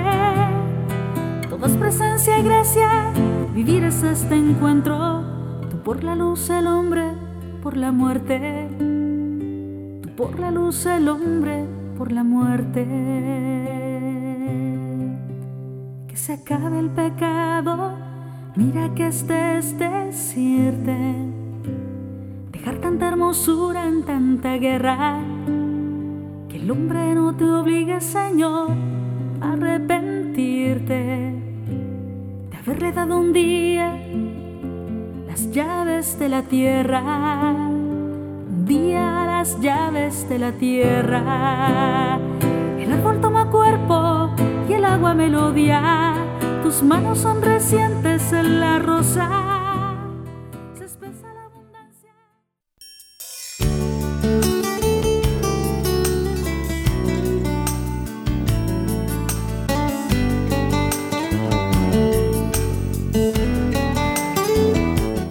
Todo 1.50 1.66
es 1.66 1.76
presencia 1.76 2.38
y 2.38 2.42
gracia, 2.44 3.12
vivir 3.54 3.84
es 3.84 4.02
este 4.02 4.36
encuentro. 4.36 5.22
Tú 5.68 5.82
por 5.82 6.02
la 6.02 6.14
luz, 6.14 6.48
el 6.48 6.66
hombre 6.66 7.12
por 7.62 7.76
la 7.76 7.92
muerte. 7.92 8.57
Por 10.18 10.40
la 10.40 10.50
luz, 10.50 10.84
el 10.84 11.08
hombre 11.08 11.64
por 11.96 12.10
la 12.10 12.24
muerte. 12.24 12.84
Que 16.08 16.16
se 16.16 16.32
acabe 16.32 16.80
el 16.80 16.90
pecado, 16.90 17.94
mira 18.56 18.92
que 18.96 19.06
este 19.06 19.58
es 19.58 19.78
decirte. 19.78 21.14
Dejar 22.50 22.78
tanta 22.78 23.06
hermosura 23.06 23.86
en 23.86 24.02
tanta 24.02 24.56
guerra. 24.56 25.20
Que 26.48 26.56
el 26.56 26.68
hombre 26.68 27.14
no 27.14 27.36
te 27.36 27.44
obligue, 27.44 28.00
Señor, 28.00 28.72
a 29.40 29.52
arrepentirte 29.52 30.94
de 32.50 32.56
haberle 32.56 32.90
dado 32.90 33.20
un 33.20 33.32
día 33.32 33.96
las 35.28 35.48
llaves 35.52 36.18
de 36.18 36.28
la 36.28 36.42
tierra. 36.42 37.52
Un 38.50 38.64
día 38.64 39.17
las 39.38 39.60
llaves 39.60 40.28
de 40.28 40.36
la 40.36 40.50
tierra. 40.50 42.18
El 42.76 42.90
árbol 42.90 43.20
toma 43.20 43.48
cuerpo 43.48 44.34
y 44.68 44.72
el 44.72 44.84
agua 44.84 45.14
melodía. 45.14 46.12
Tus 46.64 46.82
manos 46.82 47.18
son 47.18 47.40
recientes 47.40 48.32
en 48.32 48.58
la 48.58 48.80
rosa. 48.80 49.28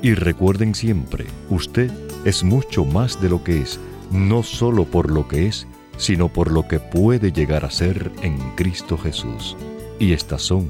Y 0.01 0.13
recuerden 0.13 0.73
siempre, 0.73 1.25
usted 1.49 1.91
es 2.23 2.43
mucho 2.43 2.85
más 2.85 3.21
de 3.21 3.29
lo 3.29 3.43
que 3.43 3.61
es, 3.61 3.77
no 4.11 4.43
solo 4.43 4.85
por 4.85 5.11
lo 5.11 5.27
que 5.27 5.47
es, 5.47 5.67
sino 5.97 6.27
por 6.29 6.51
lo 6.51 6.67
que 6.67 6.79
puede 6.79 7.31
llegar 7.31 7.65
a 7.65 7.71
ser 7.71 8.11
en 8.21 8.37
Cristo 8.55 8.97
Jesús. 8.97 9.57
Y 9.99 10.13
estas 10.13 10.41
son 10.41 10.69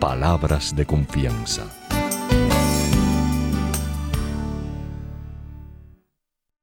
palabras 0.00 0.74
de 0.74 0.86
confianza. 0.86 1.66